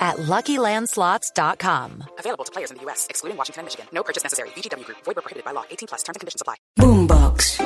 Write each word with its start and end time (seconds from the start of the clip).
at 0.00 0.16
LuckyLandSlots.com. 0.16 2.04
Available 2.18 2.44
to 2.44 2.52
players 2.52 2.70
in 2.70 2.78
the 2.78 2.82
U.S., 2.84 3.06
excluding 3.10 3.36
Washington 3.36 3.60
and 3.60 3.66
Michigan. 3.66 3.86
No 3.92 4.02
purchase 4.02 4.24
necessary. 4.24 4.48
VGW 4.56 4.84
Group. 4.84 4.98
Void 5.04 5.16
prohibited 5.16 5.44
by 5.44 5.52
law. 5.52 5.64
18 5.70 5.88
plus. 5.88 6.02
Terms 6.02 6.16
and 6.16 6.20
conditions 6.20 6.40
apply. 6.40 6.56
Boombox. 6.78 7.60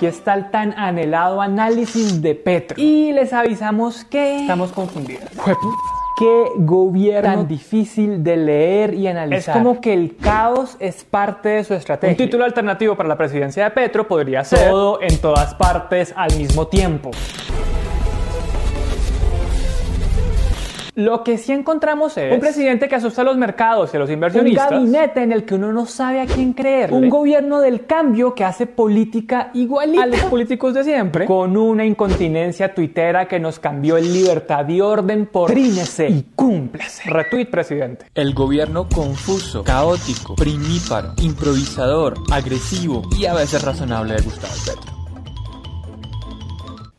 Aquí 0.00 0.06
está 0.06 0.34
el 0.34 0.50
tan 0.50 0.72
anhelado 0.78 1.42
análisis 1.42 2.22
de 2.22 2.34
Petro. 2.34 2.80
Y 2.80 3.12
les 3.12 3.32
avisamos 3.34 4.04
que 4.04 4.40
estamos 4.40 4.72
confundidos. 4.72 5.28
Qué 6.18 6.52
gobierno 6.56 7.30
tan 7.30 7.48
difícil 7.48 8.24
de 8.24 8.36
leer 8.36 8.94
y 8.94 9.06
analizar. 9.06 9.56
Es 9.56 9.62
como 9.62 9.80
que 9.80 9.92
el 9.92 10.16
caos 10.16 10.76
es 10.78 11.04
parte 11.04 11.50
de 11.50 11.64
su 11.64 11.74
estrategia. 11.74 12.12
Un 12.12 12.16
título 12.16 12.44
alternativo 12.44 12.96
para 12.96 13.08
la 13.08 13.16
presidencia 13.16 13.64
de 13.64 13.70
Petro 13.70 14.08
podría 14.08 14.42
ser 14.44 14.70
todo 14.70 15.00
en 15.02 15.18
todas 15.18 15.54
partes 15.54 16.12
al 16.16 16.34
mismo 16.36 16.66
tiempo. 16.66 17.10
Lo 20.94 21.22
que 21.24 21.38
sí 21.38 21.52
encontramos 21.52 22.16
es 22.16 22.32
un 22.32 22.40
presidente 22.40 22.88
que 22.88 22.96
asusta 22.96 23.22
a 23.22 23.24
los 23.24 23.36
mercados 23.36 23.92
y 23.92 23.96
a 23.96 24.00
los 24.00 24.10
inversionistas. 24.10 24.70
Un 24.70 24.76
gabinete 24.78 25.22
en 25.22 25.32
el 25.32 25.44
que 25.44 25.54
uno 25.54 25.72
no 25.72 25.86
sabe 25.86 26.20
a 26.20 26.26
quién 26.26 26.52
creer. 26.52 26.92
Un 26.92 27.08
gobierno 27.08 27.60
del 27.60 27.86
cambio 27.86 28.34
que 28.34 28.44
hace 28.44 28.66
política 28.66 29.50
igualita 29.54 30.02
a 30.02 30.06
los 30.06 30.20
políticos 30.24 30.74
de 30.74 30.84
siempre. 30.84 31.26
Con 31.26 31.56
una 31.56 31.84
incontinencia 31.84 32.74
tuitera 32.74 33.28
que 33.28 33.38
nos 33.38 33.58
cambió 33.58 33.96
el 33.96 34.12
libertad 34.12 34.68
y 34.68 34.80
orden 34.80 35.26
por 35.26 35.50
trínese 35.50 36.08
y 36.08 36.26
cúmplase. 36.34 37.08
Retweet, 37.08 37.46
presidente. 37.46 38.06
El 38.14 38.34
gobierno 38.34 38.88
confuso, 38.88 39.64
caótico, 39.64 40.34
primíparo, 40.34 41.14
improvisador, 41.22 42.14
agresivo 42.30 43.02
y 43.18 43.26
a 43.26 43.34
veces 43.34 43.62
razonable 43.62 44.14
de 44.14 44.22
Gustavo 44.22 44.54
Petro. 44.66 44.99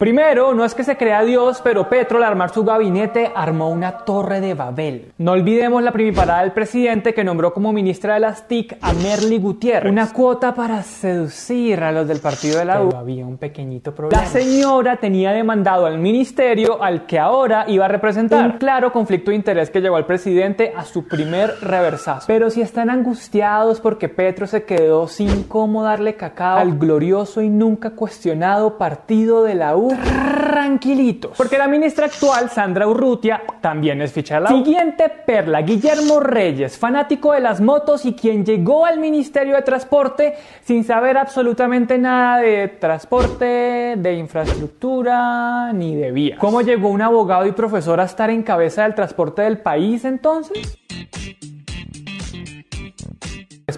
Primero, 0.02 0.55
no 0.55 0.66
es 0.66 0.73
que 0.73 0.83
se 0.83 0.97
crea 0.97 1.21
Dios, 1.21 1.61
pero 1.63 1.88
Petro 1.88 2.17
al 2.17 2.23
armar 2.23 2.49
su 2.49 2.63
gabinete 2.63 3.31
armó 3.35 3.69
una 3.69 3.99
torre 3.99 4.41
de 4.41 4.55
Babel. 4.55 5.11
No 5.19 5.33
olvidemos 5.33 5.83
la 5.83 5.91
primiparada 5.91 6.41
del 6.41 6.53
presidente 6.53 7.13
que 7.13 7.23
nombró 7.23 7.53
como 7.53 7.71
ministra 7.71 8.16
de 8.16 8.21
las 8.21 8.47
TIC 8.47 8.80
a 8.81 8.93
Merly 8.93 9.38
Gutiérrez. 9.38 9.91
Una 9.91 10.11
cuota 10.11 10.55
para 10.55 10.81
seducir 10.81 11.83
a 11.83 11.91
los 11.91 12.08
del 12.08 12.19
partido 12.19 12.58
de 12.58 12.66
la 12.66 12.81
U. 12.81 12.95
había 12.95 13.27
un 13.27 13.38
pequeñito 13.38 13.93
problema. 13.93 14.23
La 14.23 14.27
señora 14.27 14.97
tenía 14.97 15.33
demandado 15.33 15.85
al 15.85 15.99
ministerio 15.99 16.81
al 16.81 17.05
que 17.05 17.19
ahora 17.19 17.65
iba 17.67 17.86
a 17.86 17.88
representar. 17.88 18.43
Un 18.43 18.58
claro 18.58 18.91
conflicto 18.91 19.30
de 19.30 19.36
interés 19.38 19.69
que 19.69 19.81
llevó 19.81 19.97
al 19.97 20.08
presidente 20.08 20.73
a 20.75 20.83
su 20.83 21.08
primer 21.08 21.53
reversazo. 21.61 22.25
Pero 22.25 22.49
si 22.49 22.63
están 22.63 22.89
angustiados 22.89 23.80
porque 23.80 24.09
Petro 24.09 24.47
se 24.47 24.63
quedó 24.63 25.08
sin 25.08 25.43
cómo 25.43 25.83
darle 25.83 26.15
cacao 26.15 26.58
al 26.58 26.80
glorioso 26.80 27.43
y 27.43 27.49
nunca 27.49 27.91
cuestionado 27.91 28.80
partido 28.80 29.43
de 29.43 29.53
la 29.53 29.75
U, 29.75 29.91
tranquilitos. 30.03 31.38
Porque 31.38 31.58
la 31.58 31.67
ministra 31.67 32.06
actual, 32.06 32.50
Sandra 32.50 32.88
Urrutia, 32.88 33.42
también 33.61 34.02
es 34.02 34.11
ficha 34.11 34.36
de 34.36 34.42
la 34.42 34.50
Siguiente 34.50 35.09
perla, 35.09 35.61
Guillermo 35.61 36.20
Reyes, 36.20 36.78
fanático 36.78 37.33
de 37.33 37.39
las 37.39 37.61
motos 37.61 38.06
y 38.06 38.14
quien 38.14 38.45
llegó 38.45 38.86
al 38.86 39.00
Ministerio 39.00 39.56
de 39.56 39.61
Transporte 39.61 40.36
sin 40.64 40.83
saber 40.83 41.17
absolutamente 41.17 41.98
nada 41.98 42.39
de 42.39 42.67
transporte, 42.67 43.95
de 43.98 44.14
infraestructura, 44.14 45.72
ni 45.73 45.95
de 45.95 46.11
vía. 46.11 46.38
¿Cómo 46.38 46.61
llegó 46.61 46.89
un 46.89 47.02
abogado 47.02 47.45
y 47.45 47.52
profesor 47.52 48.00
a 48.00 48.05
estar 48.05 48.30
en 48.30 48.44
cabeza 48.44 48.83
del 48.83 48.95
transporte 48.95 49.42
del 49.42 49.60
país 49.60 50.05
entonces? 50.05 50.80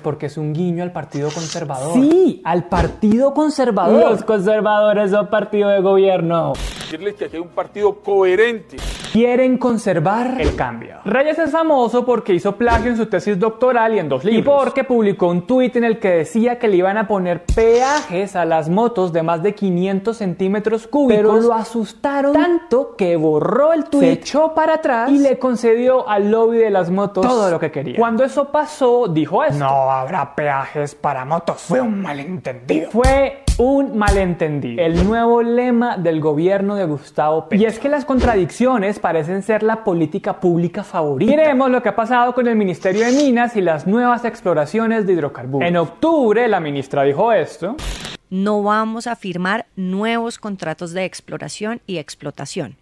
Porque 0.04 0.28
es 0.28 0.38
un 0.38 0.54
guiño 0.54 0.84
al 0.84 0.92
Partido 0.92 1.30
Conservador. 1.32 1.94
Sí, 1.94 2.42
al 2.44 2.66
Partido 2.66 3.34
Conservador. 3.34 4.12
Los 4.12 4.24
conservadores 4.24 5.12
son 5.12 5.28
partido 5.28 5.70
de 5.70 5.82
gobierno. 5.82 6.54
Decirles 6.94 7.16
que 7.16 7.26
aquí 7.26 7.38
hay 7.38 7.42
un 7.42 7.48
partido 7.48 7.96
coherente. 8.04 8.78
Quieren 9.12 9.58
conservar 9.58 10.40
el 10.40 10.56
cambio. 10.56 10.98
Reyes 11.06 11.40
es 11.40 11.52
famoso 11.52 12.06
porque 12.06 12.36
hizo 12.36 12.56
plagio 12.56 12.92
en 12.92 12.98
su 12.98 13.08
tesis 13.08 13.40
doctoral 13.40 13.96
y 13.96 14.00
en 14.00 14.10
dos 14.10 14.24
libros. 14.24 14.42
Y 14.42 14.44
porque 14.44 14.84
publicó 14.84 15.28
un 15.28 15.48
tuit 15.48 15.76
en 15.76 15.86
el 15.86 15.98
que 15.98 16.10
decía 16.10 16.60
que 16.60 16.68
le 16.68 16.78
iban 16.78 16.98
a 16.98 17.08
poner 17.08 17.46
peajes 17.46 18.36
a 18.36 18.46
las 18.46 18.70
motos 18.70 19.12
de 19.12 19.24
más 19.24 19.42
de 19.42 19.56
500 19.56 20.16
centímetros 20.16 20.86
cúbicos. 20.86 21.16
Pero 21.16 21.42
lo 21.42 21.54
asustaron 21.54 22.34
tanto 22.34 22.96
que 22.96 23.16
borró 23.16 23.74
el 23.74 23.86
tuit, 23.86 24.04
se 24.04 24.12
echó 24.12 24.54
para 24.54 24.76
atrás 24.76 25.10
y 25.10 25.18
le 25.18 25.40
concedió 25.40 26.08
al 26.08 26.30
lobby 26.30 26.60
de 26.60 26.70
las 26.70 26.92
motos 26.92 27.26
todo 27.26 27.50
lo 27.50 27.60
que 27.60 27.72
quería. 27.72 27.96
Cuando 27.98 28.24
eso 28.24 28.52
pasó, 28.52 29.08
dijo 29.08 29.44
esto. 29.44 29.58
No 29.58 29.90
habrá 29.90 30.36
peajes 30.36 30.94
para 30.94 31.26
motos. 31.26 31.62
Fue 31.62 31.82
un 31.82 32.02
malentendido. 32.02 32.92
Fue 32.92 33.44
un 33.58 33.98
malentendido. 33.98 34.84
El 34.84 35.08
nuevo 35.08 35.44
lema 35.44 35.98
del 35.98 36.20
gobierno 36.20 36.76
de 36.76 36.83
Gustavo 36.86 37.48
Petro. 37.50 37.64
Y 37.64 37.66
es 37.66 37.80
que 37.80 37.90
las 37.90 38.06
contradicciones 38.06 39.00
parecen 39.00 39.44
ser 39.44 39.64
la 39.64 39.84
política 39.84 40.40
pública 40.40 40.84
favorita. 40.84 41.32
Miremos 41.32 41.70
lo 41.70 41.82
que 41.82 41.90
ha 41.90 41.96
pasado 41.96 42.34
con 42.34 42.48
el 42.48 42.56
Ministerio 42.56 43.06
de 43.06 43.12
Minas 43.12 43.56
y 43.56 43.62
las 43.62 43.88
nuevas 43.88 44.26
exploraciones 44.26 45.06
de 45.06 45.14
hidrocarburos. 45.14 45.68
En 45.68 45.78
octubre 45.78 46.48
la 46.48 46.60
ministra 46.60 47.04
dijo 47.04 47.32
esto. 47.32 47.76
No 48.30 48.64
vamos 48.64 49.08
a 49.08 49.16
firmar 49.16 49.68
nuevos 49.76 50.40
contratos 50.40 50.92
de 50.94 51.06
exploración 51.06 51.82
y 51.86 51.98
explotación. 51.98 52.78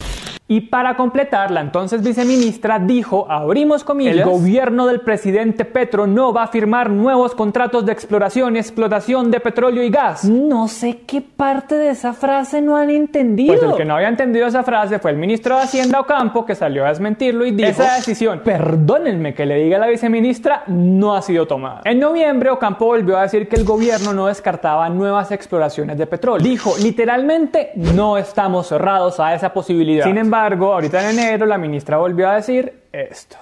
Y 0.52 0.60
para 0.60 0.98
completar, 0.98 1.50
la 1.50 1.62
entonces 1.62 2.04
viceministra 2.04 2.78
dijo, 2.78 3.26
abrimos 3.30 3.86
comillas, 3.86 4.18
el 4.18 4.26
gobierno 4.26 4.86
del 4.86 5.00
presidente 5.00 5.64
Petro 5.64 6.08
no 6.08 6.34
va 6.34 6.44
a 6.44 6.48
firmar 6.48 6.90
nuevos 6.90 7.34
contratos 7.36 7.86
de 7.86 7.94
exploración 7.94 8.58
y 8.58 8.60
explotación 8.60 9.32
de 9.32 9.40
petróleo 9.40 9.82
y 9.82 9.90
gas. 9.90 10.26
No 10.26 10.68
sé 10.68 11.04
qué 11.08 11.22
parte 11.22 11.76
de 11.76 11.92
esa 11.92 12.12
frase 12.12 12.62
no 12.62 12.76
han 12.76 12.90
entendido. 12.90 13.54
Pues 13.54 13.64
el 13.64 13.78
que 13.78 13.86
no 13.86 13.96
había 13.96 14.10
entendido 14.10 14.46
esa 14.46 14.62
frase 14.64 15.00
fue 15.00 15.12
el 15.12 15.18
ministro 15.18 15.56
de 15.56 15.62
Hacienda 15.62 16.02
Ocampo, 16.02 16.46
que 16.46 16.54
salió 16.54 16.86
a 16.86 16.90
desmentirlo 16.90 17.46
y 17.46 17.52
dijo, 17.52 17.70
esa 17.70 17.96
decisión, 17.96 18.42
perdónenme 18.44 19.34
que 19.34 19.46
le 19.46 19.56
diga 19.56 19.78
a 19.78 19.80
la 19.80 19.88
viceministra, 19.88 20.64
no 20.68 21.16
ha 21.16 21.22
sido 21.22 21.48
tomada. 21.48 21.80
En 21.86 21.98
noviembre, 21.98 22.50
Ocampo 22.50 22.88
volvió 22.88 23.18
a 23.18 23.22
decir 23.22 23.48
que 23.48 23.56
el 23.56 23.64
gobierno 23.64 24.12
no 24.12 24.28
descartaba 24.28 24.90
nuevas 24.90 25.32
exploraciones 25.32 25.98
de 25.98 26.08
petróleo. 26.08 26.44
Dijo, 26.46 26.74
literalmente, 26.78 27.72
no 27.76 28.18
estamos 28.18 28.68
cerrados 28.68 29.18
a 29.22 29.34
esa 29.34 29.54
posibilidad. 29.54 30.04
Sin 30.04 30.18
embargo, 30.18 30.41
ahorita 30.74 31.10
en 31.10 31.20
enero 31.20 31.46
la 31.46 31.58
ministra 31.58 31.98
volvió 31.98 32.30
a 32.30 32.36
decir 32.36 32.74
esto. 32.92 33.38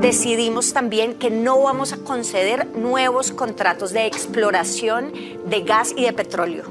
Decidimos 0.00 0.72
también 0.72 1.14
que 1.18 1.30
no 1.30 1.60
vamos 1.60 1.92
a 1.92 1.98
conceder 1.98 2.66
nuevos 2.68 3.32
contratos 3.32 3.92
de 3.92 4.06
exploración 4.06 5.12
de 5.46 5.62
gas 5.62 5.92
y 5.96 6.04
de 6.04 6.12
petróleo. 6.12 6.64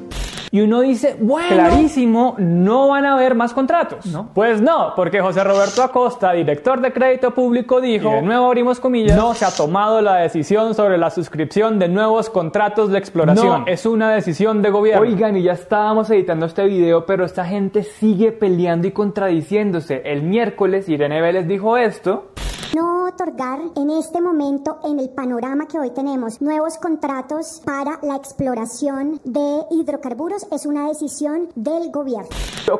Y 0.53 0.59
uno 0.59 0.81
dice, 0.81 1.15
bueno, 1.17 1.47
clarísimo, 1.47 2.35
no 2.37 2.89
van 2.89 3.05
a 3.05 3.13
haber 3.13 3.35
más 3.35 3.53
contratos. 3.53 4.05
¿No? 4.07 4.31
Pues 4.33 4.61
no, 4.61 4.91
porque 4.97 5.21
José 5.21 5.45
Roberto 5.45 5.81
Acosta, 5.81 6.33
director 6.33 6.81
de 6.81 6.91
crédito 6.91 7.31
público, 7.31 7.79
dijo, 7.79 8.11
y 8.11 8.15
de 8.15 8.21
nuevo 8.21 8.47
abrimos 8.47 8.81
comillas, 8.81 9.15
no 9.15 9.33
se 9.33 9.45
ha 9.45 9.51
tomado 9.51 10.01
la 10.01 10.15
decisión 10.15 10.75
sobre 10.75 10.97
la 10.97 11.09
suscripción 11.09 11.79
de 11.79 11.87
nuevos 11.87 12.29
contratos 12.29 12.91
de 12.91 12.97
exploración. 12.97 13.61
No, 13.61 13.67
es 13.67 13.85
una 13.85 14.11
decisión 14.11 14.61
de 14.61 14.71
gobierno. 14.71 15.03
Oigan, 15.03 15.37
y 15.37 15.43
ya 15.43 15.53
estábamos 15.53 16.09
editando 16.09 16.47
este 16.47 16.65
video, 16.65 17.05
pero 17.05 17.23
esta 17.23 17.45
gente 17.45 17.83
sigue 17.83 18.33
peleando 18.33 18.87
y 18.87 18.91
contradiciéndose. 18.91 20.01
El 20.03 20.23
miércoles 20.23 20.89
Irene 20.89 21.21
Vélez 21.21 21.47
dijo 21.47 21.77
esto 21.77 22.31
no 22.73 23.07
otorgar 23.07 23.59
en 23.75 23.89
este 23.89 24.21
momento, 24.21 24.79
en 24.83 24.99
el 24.99 25.09
panorama 25.09 25.67
que 25.67 25.77
hoy 25.77 25.91
tenemos, 25.91 26.41
nuevos 26.41 26.77
contratos 26.77 27.61
para 27.65 27.99
la 28.01 28.15
exploración 28.15 29.19
de 29.23 29.63
hidrocarburos 29.71 30.47
es 30.51 30.65
una 30.65 30.87
decisión 30.87 31.49
del 31.55 31.91
gobierno. 31.91 32.29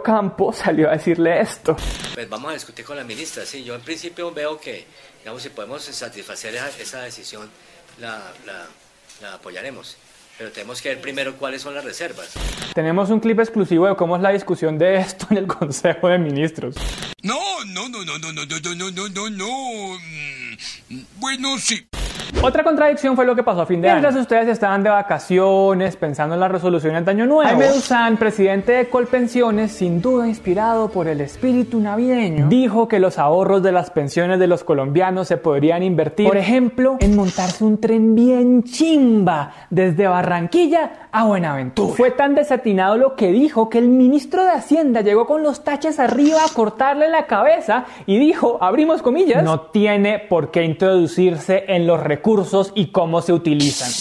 Campo 0.04 0.52
salió 0.54 0.90
a 0.90 0.94
decirle 0.94 1.42
esto. 1.42 1.76
Pues 2.14 2.30
vamos 2.30 2.52
a 2.52 2.54
discutir 2.54 2.86
con 2.86 2.98
la 2.98 3.04
ministra, 3.04 3.46
sí, 3.46 3.64
yo 3.64 3.76
en 3.76 3.82
principio 3.82 4.32
veo 4.32 4.60
que, 4.60 4.86
digamos, 5.20 5.44
si 5.44 5.50
podemos 5.50 5.84
satisfacer 5.84 6.56
esa, 6.80 7.02
decisión, 7.02 7.50
la, 8.00 8.20
la 9.22 9.34
apoyaremos 9.36 9.98
pero 10.42 10.52
tenemos 10.52 10.82
que 10.82 10.90
ver 10.90 11.02
primero 11.02 11.38
cuáles 11.38 11.62
son 11.62 11.76
las 11.76 11.86
reservas. 11.86 12.32
Tenemos 12.74 13.12
un 13.12 13.20
clip 13.20 13.40
exclusivo 13.40 13.88
de 13.88 13.96
cómo 13.96 14.16
es 14.16 14.24
la 14.24 14.32
discusión 14.32 14.80
de 14.80 14.98
esto 14.98 15.28
en 15.30 15.38
el 15.38 15.46
Consejo 15.46 16.08
de 16.08 16.18
Ministros. 16.18 16.74
No, 17.22 17.64
no, 17.66 17.90
no, 17.90 18.04
no, 18.04 18.18
no, 18.18 18.34
no, 18.34 18.44
no, 18.48 18.60
no, 18.60 18.74
no, 18.74 18.90
no, 18.90 19.10
no, 19.10 19.30
no. 19.30 20.00
Bueno, 21.18 21.60
sí. 21.60 21.86
Otra 22.44 22.64
contradicción 22.64 23.16
fue 23.16 23.26
lo 23.26 23.36
que 23.36 23.44
pasó 23.44 23.62
a 23.62 23.66
fin 23.66 23.82
de 23.82 23.90
año. 23.90 24.02
Mientras 24.02 24.20
ustedes 24.20 24.48
estaban 24.48 24.84
de 24.84 24.90
vacaciones, 24.90 25.96
pensando 25.96 26.34
en 26.34 26.40
las 26.40 26.52
resoluciones 26.52 27.06
de 27.06 27.12
Año 27.12 27.26
Nuevo, 27.26 27.44
Jaime 27.44 27.68
Duzán, 27.68 28.18
presidente 28.18 28.72
de 28.72 28.90
Colpensiones, 28.90 29.72
sin 29.72 30.02
duda 30.02 30.28
inspirado 30.28 30.90
por 30.90 31.08
el 31.08 31.22
espíritu 31.22 31.80
navideño, 31.80 32.48
dijo 32.48 32.88
que 32.88 33.00
los 33.00 33.20
ahorros 33.20 33.62
de 33.62 33.72
las 33.72 33.92
pensiones 33.92 34.40
de 34.40 34.48
los 34.48 34.64
colombianos 34.64 35.28
se 35.28 35.38
podrían 35.38 35.84
invertir, 35.84 36.28
por 36.28 36.38
ejemplo, 36.38 36.98
en 37.00 37.16
montarse 37.16 37.64
un 37.64 37.80
tren 37.80 38.16
bien 38.16 38.64
chimba 38.64 39.52
desde 39.70 40.08
Barranquilla 40.08 41.10
a 41.12 41.26
Buenaventura. 41.26 41.94
Fue 41.96 42.12
tan 42.12 42.34
desatinado 42.34 42.98
lo 42.98 43.16
que 43.16 43.32
dijo 43.32 43.70
que 43.70 43.78
el 43.78 43.90
ministro 43.90 44.44
de 44.44 44.52
Hacienda 44.52 45.02
llegó 45.02 45.28
con 45.28 45.44
los 45.44 45.64
taches 45.64 46.00
arriba 46.00 46.40
a 46.44 46.54
cortarle 46.54 47.10
la 47.10 47.28
cabeza 47.28 47.86
y 48.08 48.18
dijo, 48.18 48.58
abrimos 48.62 49.02
comillas, 49.02 49.44
no 49.44 49.62
tiene 49.62 50.18
por 50.18 50.50
qué 50.50 50.64
introducirse 50.64 51.66
en 51.68 51.86
los 51.86 52.00
recursos 52.00 52.21
y 52.76 52.88
cómo 52.88 53.22
se 53.22 53.34
utilizan 53.34 53.92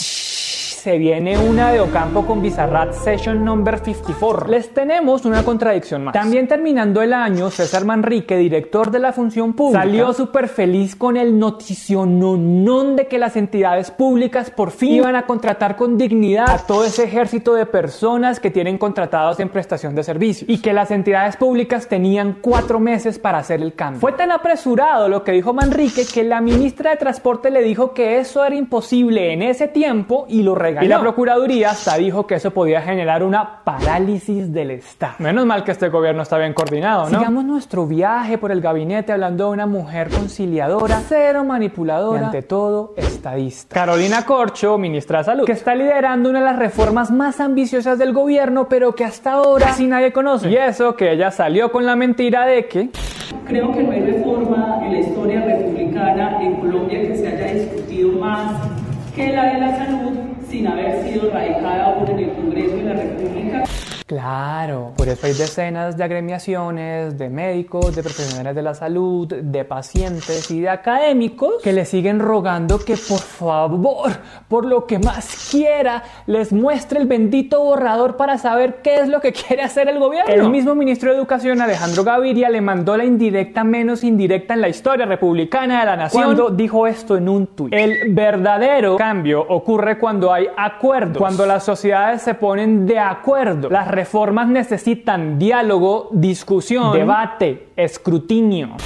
se 0.81 0.97
viene 0.97 1.37
una 1.37 1.73
de 1.73 1.81
Ocampo 1.81 2.25
con 2.25 2.41
Bizarrat 2.41 2.94
Session 2.94 3.44
Number 3.44 3.81
54. 3.81 4.49
Les 4.49 4.73
tenemos 4.73 5.27
una 5.27 5.43
contradicción 5.43 6.05
más. 6.05 6.15
También 6.15 6.49
terminando 6.49 7.03
el 7.03 7.12
año, 7.12 7.50
César 7.50 7.85
Manrique, 7.85 8.38
director 8.38 8.91
de 8.91 8.99
la 8.99 9.12
función 9.12 9.53
pública, 9.53 9.82
salió 9.82 10.15
súper 10.15 10.49
feliz 10.49 10.97
con 10.97 11.19
el 11.19 11.38
noticiononón 11.38 12.97
de 12.97 13.09
que 13.09 13.19
las 13.19 13.37
entidades 13.37 13.91
públicas 13.91 14.50
por 14.50 14.71
fin 14.71 14.94
iban 14.94 15.17
a 15.17 15.27
contratar 15.27 15.77
con 15.77 15.99
dignidad 15.99 16.49
a 16.49 16.67
todo 16.67 16.87
ese 16.87 17.05
ejército 17.05 17.53
de 17.53 17.67
personas 17.67 18.41
que 18.41 18.50
tienen 18.50 18.79
contratados 18.79 19.38
en 19.38 19.50
prestación 19.50 19.94
de 19.94 20.03
servicios 20.03 20.49
y 20.49 20.62
que 20.62 20.73
las 20.73 20.91
entidades 20.91 21.37
públicas 21.37 21.88
tenían 21.88 22.38
cuatro 22.41 22.81
meses 22.81 23.19
para 23.19 23.37
hacer 23.37 23.61
el 23.61 23.75
cambio. 23.75 24.00
Fue 24.00 24.12
tan 24.12 24.33
apresurado 24.33 25.11
lo 25.11 25.25
que 25.25 25.33
dijo 25.33 25.53
Manrique 25.53 26.06
que 26.06 26.25
la 26.25 26.41
ministra 26.41 26.93
de 26.93 26.97
Transporte 26.97 27.50
le 27.50 27.61
dijo 27.61 27.93
que 27.93 28.19
eso 28.19 28.43
era 28.47 28.56
imposible 28.56 29.35
en 29.35 29.43
ese 29.43 29.69
tiempo 29.69 30.25
y 30.26 30.43
lo 30.43 30.55
y 30.81 30.88
la 30.88 31.00
Procuraduría 31.00 31.70
hasta 31.70 31.96
dijo 31.96 32.26
que 32.26 32.37
eso 32.37 32.50
podía 32.50 32.81
generar 32.82 33.22
una 33.22 33.62
parálisis 33.64 34.52
del 34.52 34.72
Estado. 34.72 35.14
Menos 35.19 35.46
mal 35.46 35.64
que 35.64 35.72
este 35.72 35.88
gobierno 35.88 36.22
está 36.22 36.38
bien 36.38 36.52
coordinado, 36.52 37.08
¿no? 37.08 37.19
Sigamos 37.19 37.44
nuestro 37.44 37.87
viaje 37.87 38.38
por 38.38 38.52
el 38.52 38.61
gabinete 38.61 39.12
hablando 39.12 39.46
de 39.46 39.50
una 39.52 39.67
mujer 39.67 40.11
conciliadora, 40.11 41.00
cero 41.08 41.44
manipuladora 41.44 42.20
y 42.20 42.25
ante 42.25 42.43
todo 42.43 42.94
estadista. 42.96 43.75
Carolina 43.75 44.25
Corcho, 44.25 44.78
ministra 44.78 45.19
de 45.19 45.25
Salud, 45.25 45.44
que 45.44 45.52
está 45.52 45.75
liderando 45.75 46.31
una 46.31 46.40
de 46.40 46.44
las 46.44 46.58
reformas 46.58 47.11
más 47.11 47.40
ambiciosas 47.40 47.99
del 47.99 48.12
gobierno, 48.12 48.69
pero 48.69 48.94
que 48.94 49.05
hasta 49.05 49.32
ahora 49.32 49.66
casi 49.66 49.87
nadie 49.87 50.12
conoce. 50.12 50.49
Y 50.49 50.56
eso 50.56 50.94
que 50.94 51.12
ella 51.12 51.31
salió 51.31 51.70
con 51.70 51.87
la 51.87 51.96
mentira 51.96 52.46
de 52.46 52.66
que... 52.66 52.90
Creo 53.46 53.73
que 53.73 53.82
no 53.82 53.93
hay 53.93 54.00
reforma 54.00 54.81
en 54.84 54.93
la 54.93 54.99
historia 55.00 55.44
republicana 55.44 56.43
en 56.43 56.56
Colombia 56.56 57.00
que 57.00 57.16
se 57.16 57.26
haya 57.26 57.55
discutido 57.55 58.12
más 58.20 58.52
que 59.14 59.32
la 59.32 59.44
de 59.44 59.58
la 59.58 59.76
salud 59.76 60.10
sin 60.50 60.67
haber 60.67 61.05
sido 61.05 61.31
radicada 61.31 61.94
por 61.94 62.11
el 62.11 62.32
Congreso 62.32 62.76
de 62.76 62.82
la 62.82 62.94
República. 62.94 63.64
Claro, 64.11 64.93
por 64.97 65.07
eso 65.07 65.25
hay 65.25 65.35
decenas 65.35 65.97
de 65.97 66.03
agremiaciones, 66.03 67.17
de 67.17 67.29
médicos, 67.29 67.95
de 67.95 68.03
profesionales 68.03 68.57
de 68.57 68.62
la 68.62 68.75
salud, 68.75 69.29
de 69.29 69.65
pacientes 69.65 70.51
y 70.51 70.62
de 70.62 70.69
académicos 70.69 71.62
que 71.62 71.73
le 71.73 71.85
siguen 71.85 72.19
rogando 72.19 72.81
que 72.81 72.97
por 72.97 73.21
favor, 73.21 74.11
por 74.49 74.65
lo 74.65 74.85
que 74.85 74.99
más 74.99 75.49
quiera, 75.53 76.03
les 76.27 76.53
muestre 76.53 76.99
el 76.99 77.07
bendito 77.07 77.62
borrador 77.62 78.17
para 78.17 78.37
saber 78.37 78.83
qué 78.83 78.97
es 78.97 79.09
lo 79.09 79.21
que 79.21 79.33
quiere 79.33 79.62
hacer 79.62 79.89
el 79.89 80.01
gobierno. 80.01 80.35
El 80.35 80.51
mismo 80.51 80.75
ministro 80.75 81.12
de 81.12 81.17
Educación, 81.17 81.61
Alejandro 81.61 82.03
Gaviria, 82.03 82.51
le 82.51 82.61
mandó 82.61 82.97
la 82.97 83.05
indirecta 83.05 83.62
menos 83.62 84.03
indirecta 84.03 84.55
en 84.55 84.61
la 84.61 84.69
historia 84.69 85.07
republicana 85.07 85.79
de 85.79 85.87
la 85.87 85.95
nación 85.95 86.25
cuando 86.25 86.51
dijo 86.51 86.89
esto 86.89 87.17
en 87.17 87.29
un 87.29 87.47
tuit. 87.47 87.73
El 87.73 88.12
verdadero 88.12 88.97
cambio 88.97 89.41
ocurre 89.41 89.99
cuando 89.99 90.33
hay 90.33 90.49
acuerdos, 90.57 91.17
cuando 91.17 91.47
las 91.47 91.62
sociedades 91.62 92.23
se 92.23 92.35
ponen 92.35 92.89
de 92.89 92.99
acuerdo. 92.99 93.71
Las 93.71 94.00
reformas 94.00 94.49
necesitan 94.49 95.38
diálogo, 95.38 96.08
discusión, 96.11 96.91
debate, 96.94 97.69
escrutinio. 97.76 98.76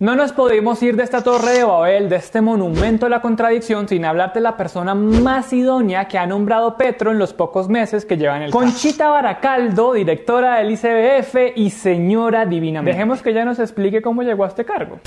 No 0.00 0.14
nos 0.14 0.32
podemos 0.32 0.82
ir 0.82 0.94
de 0.94 1.02
esta 1.02 1.22
torre 1.22 1.52
de 1.52 1.64
Babel, 1.64 2.10
de 2.10 2.16
este 2.16 2.42
monumento 2.42 3.06
a 3.06 3.08
la 3.08 3.22
contradicción, 3.22 3.88
sin 3.88 4.04
hablar 4.04 4.34
de 4.34 4.42
la 4.42 4.58
persona 4.58 4.94
más 4.94 5.50
idónea 5.54 6.08
que 6.08 6.18
ha 6.18 6.26
nombrado 6.26 6.76
Petro 6.76 7.10
en 7.10 7.18
los 7.18 7.32
pocos 7.32 7.70
meses 7.70 8.04
que 8.04 8.18
lleva 8.18 8.36
en 8.36 8.42
el 8.42 8.50
Conchita 8.50 9.08
Baracaldo, 9.08 9.94
directora 9.94 10.58
del 10.58 10.72
ICBF 10.72 11.56
y 11.56 11.70
señora 11.70 12.44
divina. 12.44 12.82
Dejemos 12.82 13.22
que 13.22 13.30
ella 13.30 13.46
nos 13.46 13.58
explique 13.58 14.02
cómo 14.02 14.22
llegó 14.22 14.44
a 14.44 14.48
este 14.48 14.66
cargo. 14.66 15.00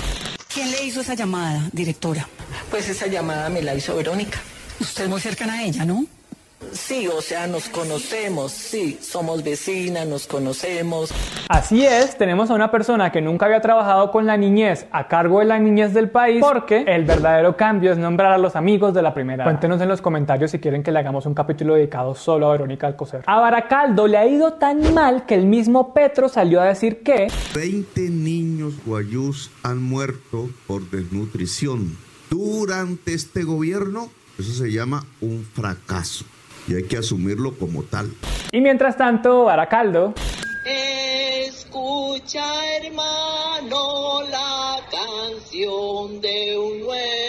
¿Quién 0.52 0.68
le 0.72 0.84
hizo 0.84 1.00
esa 1.00 1.14
llamada, 1.14 1.60
directora? 1.72 2.26
Pues 2.72 2.88
esa 2.88 3.06
llamada 3.06 3.48
me 3.50 3.62
la 3.62 3.76
hizo 3.76 3.94
Verónica. 3.94 4.40
Usted 4.80 5.04
es 5.04 5.10
muy 5.10 5.20
cercana 5.20 5.54
a 5.54 5.62
ella, 5.62 5.84
¿no? 5.84 6.04
Sí, 6.72 7.08
o 7.08 7.20
sea, 7.20 7.46
nos 7.46 7.68
conocemos, 7.68 8.52
sí, 8.52 8.98
somos 9.00 9.42
vecinas, 9.42 10.06
nos 10.06 10.26
conocemos. 10.26 11.12
Así 11.48 11.84
es, 11.84 12.16
tenemos 12.16 12.50
a 12.50 12.54
una 12.54 12.70
persona 12.70 13.12
que 13.12 13.20
nunca 13.20 13.46
había 13.46 13.60
trabajado 13.60 14.10
con 14.10 14.26
la 14.26 14.36
niñez 14.36 14.86
a 14.90 15.08
cargo 15.08 15.40
de 15.40 15.46
la 15.46 15.58
niñez 15.58 15.92
del 15.92 16.10
país 16.10 16.40
porque 16.40 16.84
el 16.86 17.04
verdadero 17.04 17.56
cambio 17.56 17.92
es 17.92 17.98
nombrar 17.98 18.32
a 18.32 18.38
los 18.38 18.56
amigos 18.56 18.94
de 18.94 19.02
la 19.02 19.12
primera. 19.12 19.44
Cuéntenos 19.44 19.80
en 19.80 19.88
los 19.88 20.00
comentarios 20.00 20.50
si 20.50 20.58
quieren 20.60 20.82
que 20.82 20.92
le 20.92 20.98
hagamos 20.98 21.26
un 21.26 21.34
capítulo 21.34 21.74
dedicado 21.74 22.14
solo 22.14 22.48
a 22.48 22.52
Verónica 22.52 22.86
Alcocer. 22.86 23.22
A 23.26 23.40
Baracaldo 23.40 24.06
le 24.06 24.16
ha 24.16 24.26
ido 24.26 24.54
tan 24.54 24.94
mal 24.94 25.26
que 25.26 25.34
el 25.34 25.46
mismo 25.46 25.92
Petro 25.92 26.28
salió 26.28 26.60
a 26.60 26.64
decir 26.64 27.02
que 27.02 27.28
20 27.54 28.00
niños 28.10 28.74
guayús 28.84 29.50
han 29.62 29.82
muerto 29.82 30.48
por 30.66 30.88
desnutrición. 30.90 31.96
Durante 32.30 33.12
este 33.12 33.42
gobierno, 33.42 34.08
eso 34.38 34.52
se 34.52 34.72
llama 34.72 35.04
un 35.20 35.44
fracaso 35.44 36.24
y 36.66 36.74
hay 36.74 36.84
que 36.84 36.98
asumirlo 36.98 37.56
como 37.58 37.82
tal. 37.82 38.10
Y 38.50 38.60
mientras 38.60 38.96
tanto, 38.96 39.44
Baracaldo. 39.44 40.14
Escucha, 40.64 42.44
hermano, 42.76 44.22
la 44.30 44.76
canción 44.90 46.20
de 46.20 46.56
un 46.58 46.80
nuevo 46.80 47.21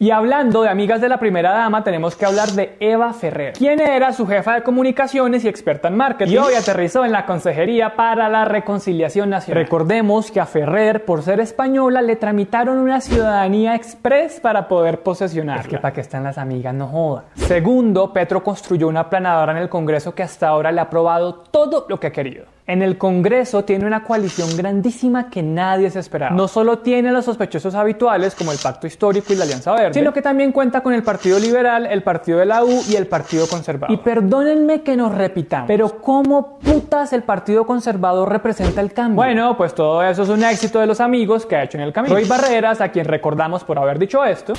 Y 0.00 0.12
hablando 0.12 0.62
de 0.62 0.68
amigas 0.68 1.00
de 1.00 1.08
la 1.08 1.18
primera 1.18 1.50
dama, 1.50 1.82
tenemos 1.82 2.14
que 2.14 2.24
hablar 2.24 2.50
de 2.50 2.76
Eva 2.78 3.12
Ferrer, 3.12 3.54
quien 3.54 3.80
era 3.80 4.12
su 4.12 4.28
jefa 4.28 4.54
de 4.54 4.62
comunicaciones 4.62 5.44
y 5.44 5.48
experta 5.48 5.88
en 5.88 5.96
marketing. 5.96 6.32
Y 6.32 6.38
hoy 6.38 6.54
aterrizó 6.54 7.04
en 7.04 7.10
la 7.10 7.26
Consejería 7.26 7.96
para 7.96 8.28
la 8.28 8.44
Reconciliación 8.44 9.28
Nacional. 9.28 9.64
Recordemos 9.64 10.30
que 10.30 10.38
a 10.38 10.46
Ferrer, 10.46 11.04
por 11.04 11.24
ser 11.24 11.40
española, 11.40 12.00
le 12.00 12.14
tramitaron 12.14 12.78
una 12.78 13.00
ciudadanía 13.00 13.74
express 13.74 14.38
para 14.38 14.68
poder 14.68 15.00
posesionar. 15.00 15.62
Es 15.62 15.66
que 15.66 15.78
para 15.78 15.92
que 15.92 16.00
están 16.00 16.22
las 16.22 16.38
amigas, 16.38 16.72
no 16.74 16.86
joda. 16.86 17.24
Segundo, 17.34 18.12
Petro 18.12 18.44
construyó 18.44 18.86
una 18.86 19.10
planadora 19.10 19.50
en 19.50 19.58
el 19.58 19.68
Congreso 19.68 20.14
que 20.14 20.22
hasta 20.22 20.46
ahora 20.46 20.70
le 20.70 20.78
ha 20.78 20.84
aprobado 20.84 21.34
todo 21.34 21.86
lo 21.88 21.98
que 21.98 22.06
ha 22.06 22.12
querido. 22.12 22.44
En 22.68 22.82
el 22.82 22.98
Congreso 22.98 23.64
tiene 23.64 23.86
una 23.86 24.04
coalición 24.04 24.54
grandísima 24.54 25.30
que 25.30 25.42
nadie 25.42 25.88
se 25.88 26.00
esperaba. 26.00 26.36
No 26.36 26.48
solo 26.48 26.80
tiene 26.80 27.08
a 27.08 27.12
los 27.12 27.24
sospechosos 27.24 27.74
habituales 27.74 28.34
como 28.34 28.52
el 28.52 28.58
Pacto 28.58 28.86
Histórico 28.86 29.32
y 29.32 29.36
la 29.36 29.44
Alianza 29.44 29.72
Verde, 29.72 29.94
sino 29.94 30.12
que 30.12 30.20
también 30.20 30.52
cuenta 30.52 30.82
con 30.82 30.92
el 30.92 31.02
Partido 31.02 31.38
Liberal, 31.38 31.86
el 31.86 32.02
Partido 32.02 32.40
de 32.40 32.44
la 32.44 32.62
U 32.62 32.82
y 32.86 32.96
el 32.96 33.06
Partido 33.06 33.46
Conservador. 33.46 33.94
Y 33.94 33.96
perdónenme 33.96 34.82
que 34.82 34.98
nos 34.98 35.14
repitamos, 35.14 35.66
pero 35.66 36.02
¿cómo 36.02 36.58
putas 36.58 37.14
el 37.14 37.22
Partido 37.22 37.64
Conservador 37.64 38.28
representa 38.30 38.82
el 38.82 38.92
cambio? 38.92 39.16
Bueno, 39.16 39.56
pues 39.56 39.74
todo 39.74 40.02
eso 40.02 40.24
es 40.24 40.28
un 40.28 40.44
éxito 40.44 40.78
de 40.78 40.86
los 40.86 41.00
amigos 41.00 41.46
que 41.46 41.56
ha 41.56 41.62
hecho 41.62 41.78
en 41.78 41.84
el 41.84 41.94
camino. 41.94 42.14
Roy 42.14 42.24
Barreras, 42.26 42.82
a 42.82 42.90
quien 42.90 43.06
recordamos 43.06 43.64
por 43.64 43.78
haber 43.78 43.98
dicho 43.98 44.22
esto. 44.26 44.52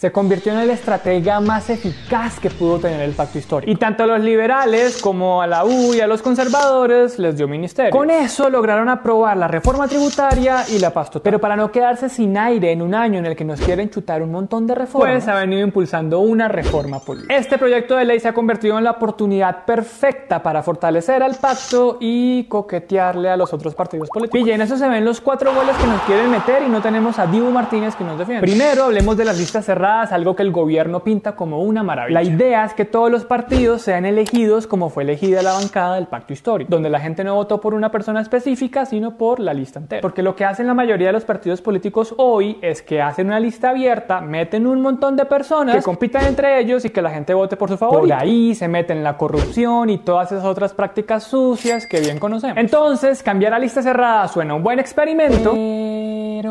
Se 0.00 0.10
convirtió 0.10 0.52
en 0.52 0.60
el 0.60 0.70
estratega 0.70 1.40
más 1.40 1.68
eficaz 1.68 2.40
que 2.40 2.48
pudo 2.48 2.78
tener 2.78 3.02
el 3.02 3.12
pacto 3.12 3.36
histórico. 3.38 3.70
Y 3.70 3.76
tanto 3.76 4.04
a 4.04 4.06
los 4.06 4.20
liberales 4.20 4.96
como 5.02 5.42
a 5.42 5.46
la 5.46 5.66
U 5.66 5.92
y 5.92 6.00
a 6.00 6.06
los 6.06 6.22
conservadores 6.22 7.18
les 7.18 7.36
dio 7.36 7.46
ministerio. 7.46 7.90
Con 7.90 8.08
eso 8.08 8.48
lograron 8.48 8.88
aprobar 8.88 9.36
la 9.36 9.46
reforma 9.46 9.86
tributaria 9.88 10.64
y 10.70 10.78
la 10.78 10.94
paz 10.94 11.10
Pero 11.22 11.38
para 11.38 11.54
no 11.54 11.70
quedarse 11.70 12.08
sin 12.08 12.38
aire 12.38 12.72
en 12.72 12.80
un 12.80 12.94
año 12.94 13.18
en 13.18 13.26
el 13.26 13.36
que 13.36 13.44
nos 13.44 13.60
quieren 13.60 13.90
chutar 13.90 14.22
un 14.22 14.30
montón 14.30 14.66
de 14.66 14.74
reformas, 14.74 15.16
pues 15.16 15.28
ha 15.28 15.34
venido 15.34 15.60
impulsando 15.60 16.20
una 16.20 16.48
reforma 16.48 16.98
política. 17.00 17.36
Este 17.36 17.58
proyecto 17.58 17.94
de 17.96 18.06
ley 18.06 18.20
se 18.20 18.28
ha 18.28 18.32
convertido 18.32 18.78
en 18.78 18.84
la 18.84 18.92
oportunidad 18.92 19.66
perfecta 19.66 20.42
para 20.42 20.62
fortalecer 20.62 21.22
al 21.22 21.34
pacto 21.34 21.98
y 22.00 22.44
coquetearle 22.44 23.28
a 23.28 23.36
los 23.36 23.52
otros 23.52 23.74
partidos 23.74 24.08
políticos. 24.08 24.48
Y 24.48 24.50
en 24.50 24.62
eso 24.62 24.78
se 24.78 24.88
ven 24.88 25.04
los 25.04 25.20
cuatro 25.20 25.54
goles 25.54 25.76
que 25.76 25.86
nos 25.86 26.00
quieren 26.04 26.30
meter 26.30 26.62
y 26.62 26.70
no 26.70 26.80
tenemos 26.80 27.18
a 27.18 27.26
Dibu 27.26 27.50
Martínez 27.50 27.94
que 27.96 28.04
nos 28.04 28.18
defiende. 28.18 28.40
Primero 28.40 28.84
hablemos 28.84 29.14
de 29.18 29.26
las 29.26 29.36
listas 29.36 29.66
cerradas 29.66 29.89
algo 29.90 30.36
que 30.36 30.42
el 30.42 30.52
gobierno 30.52 31.02
pinta 31.02 31.34
como 31.36 31.62
una 31.62 31.82
maravilla. 31.82 32.20
La 32.20 32.26
idea 32.26 32.64
es 32.64 32.74
que 32.74 32.84
todos 32.84 33.10
los 33.10 33.24
partidos 33.24 33.82
sean 33.82 34.04
elegidos 34.04 34.66
como 34.66 34.88
fue 34.88 35.02
elegida 35.02 35.42
la 35.42 35.52
bancada 35.52 35.96
del 35.96 36.06
pacto 36.06 36.32
histórico, 36.32 36.70
donde 36.70 36.88
la 36.88 37.00
gente 37.00 37.24
no 37.24 37.34
votó 37.34 37.60
por 37.60 37.74
una 37.74 37.90
persona 37.90 38.20
específica, 38.20 38.86
sino 38.86 39.16
por 39.16 39.40
la 39.40 39.52
lista 39.52 39.78
entera. 39.78 40.00
Porque 40.00 40.22
lo 40.22 40.36
que 40.36 40.44
hacen 40.44 40.66
la 40.66 40.74
mayoría 40.74 41.08
de 41.08 41.12
los 41.12 41.24
partidos 41.24 41.60
políticos 41.60 42.14
hoy 42.16 42.58
es 42.62 42.82
que 42.82 43.02
hacen 43.02 43.26
una 43.26 43.40
lista 43.40 43.70
abierta, 43.70 44.20
meten 44.20 44.66
un 44.66 44.80
montón 44.80 45.16
de 45.16 45.24
personas 45.24 45.76
que 45.76 45.82
compitan 45.82 46.24
entre 46.24 46.60
ellos 46.60 46.84
y 46.84 46.90
que 46.90 47.02
la 47.02 47.10
gente 47.10 47.34
vote 47.34 47.56
por 47.56 47.68
su 47.68 47.76
favor. 47.76 48.00
Por 48.00 48.12
ahí 48.12 48.54
se 48.54 48.68
meten 48.68 49.02
la 49.02 49.16
corrupción 49.16 49.90
y 49.90 49.98
todas 49.98 50.32
esas 50.32 50.44
otras 50.44 50.72
prácticas 50.72 51.24
sucias 51.24 51.86
que 51.86 52.00
bien 52.00 52.18
conocemos. 52.18 52.56
Entonces, 52.56 53.22
cambiar 53.22 53.54
a 53.54 53.58
lista 53.58 53.82
cerrada 53.82 54.28
suena 54.28 54.54
un 54.54 54.62
buen 54.62 54.78
experimento. 54.78 55.52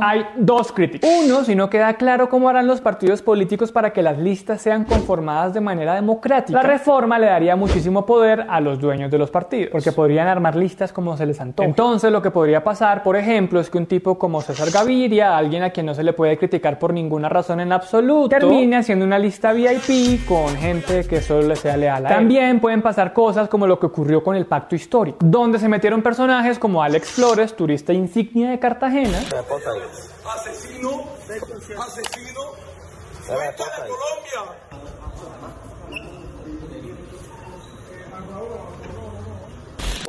Hay 0.02 0.26
dos 0.38 0.72
críticas. 0.72 1.10
Uno, 1.24 1.44
si 1.44 1.56
no 1.56 1.70
queda 1.70 1.94
claro 1.96 2.30
cómo 2.30 2.50
harán 2.50 2.68
los 2.68 2.82
partidos 2.82 3.22
políticos 3.22 3.29
para 3.72 3.94
que 3.94 4.02
las 4.02 4.18
listas 4.18 4.62
sean 4.62 4.86
conformadas 4.86 5.54
de 5.54 5.62
manera 5.62 5.94
democrática, 5.94 6.62
la 6.62 6.68
reforma 6.68 7.20
le 7.20 7.28
daría 7.28 7.56
muchísimo 7.56 8.06
poder 8.06 8.46
a 8.50 8.60
los 8.60 8.80
dueños 8.80 9.12
de 9.12 9.18
los 9.18 9.30
partidos, 9.30 9.70
porque 9.72 9.92
podrían 9.92 10.28
armar 10.28 10.56
listas 10.56 10.92
como 10.92 11.16
se 11.16 11.26
les 11.26 11.40
antoje. 11.40 11.68
Entonces, 11.68 12.12
lo 12.12 12.22
que 12.22 12.32
podría 12.32 12.64
pasar, 12.64 13.04
por 13.04 13.16
ejemplo, 13.16 13.60
es 13.60 13.70
que 13.70 13.78
un 13.78 13.86
tipo 13.86 14.18
como 14.18 14.42
César 14.42 14.72
Gaviria, 14.72 15.38
alguien 15.38 15.64
a 15.64 15.70
quien 15.70 15.86
no 15.86 15.94
se 15.94 16.04
le 16.04 16.14
puede 16.14 16.38
criticar 16.38 16.80
por 16.80 16.94
ninguna 16.94 17.30
razón 17.30 17.60
en 17.60 17.72
absoluto, 17.72 18.30
termine 18.30 18.78
haciendo 18.78 19.06
una 19.06 19.20
lista 19.20 19.54
VIP 19.54 20.26
con 20.28 20.56
gente 20.56 21.04
que 21.06 21.22
solo 21.22 21.48
le 21.48 21.56
sea 21.56 21.78
leal 21.78 22.06
a 22.06 22.10
él. 22.10 22.16
También 22.16 22.60
pueden 22.60 22.82
pasar 22.82 23.14
cosas 23.14 23.48
como 23.48 23.68
lo 23.68 23.80
que 23.80 23.86
ocurrió 23.86 24.24
con 24.24 24.36
el 24.36 24.46
pacto 24.46 24.76
histórico, 24.76 25.20
donde 25.22 25.60
se 25.60 25.70
metieron 25.70 26.02
personajes 26.02 26.58
como 26.58 26.82
Alex 26.82 27.12
Flores, 27.12 27.56
turista 27.56 27.94
insignia 27.94 28.50
de 28.50 28.60
Cartagena, 28.60 29.20
Asesino, 30.30 31.06
asesino, 31.28 32.42
fuera 33.30 33.52
de 33.52 33.58
Colombia. 33.58 34.69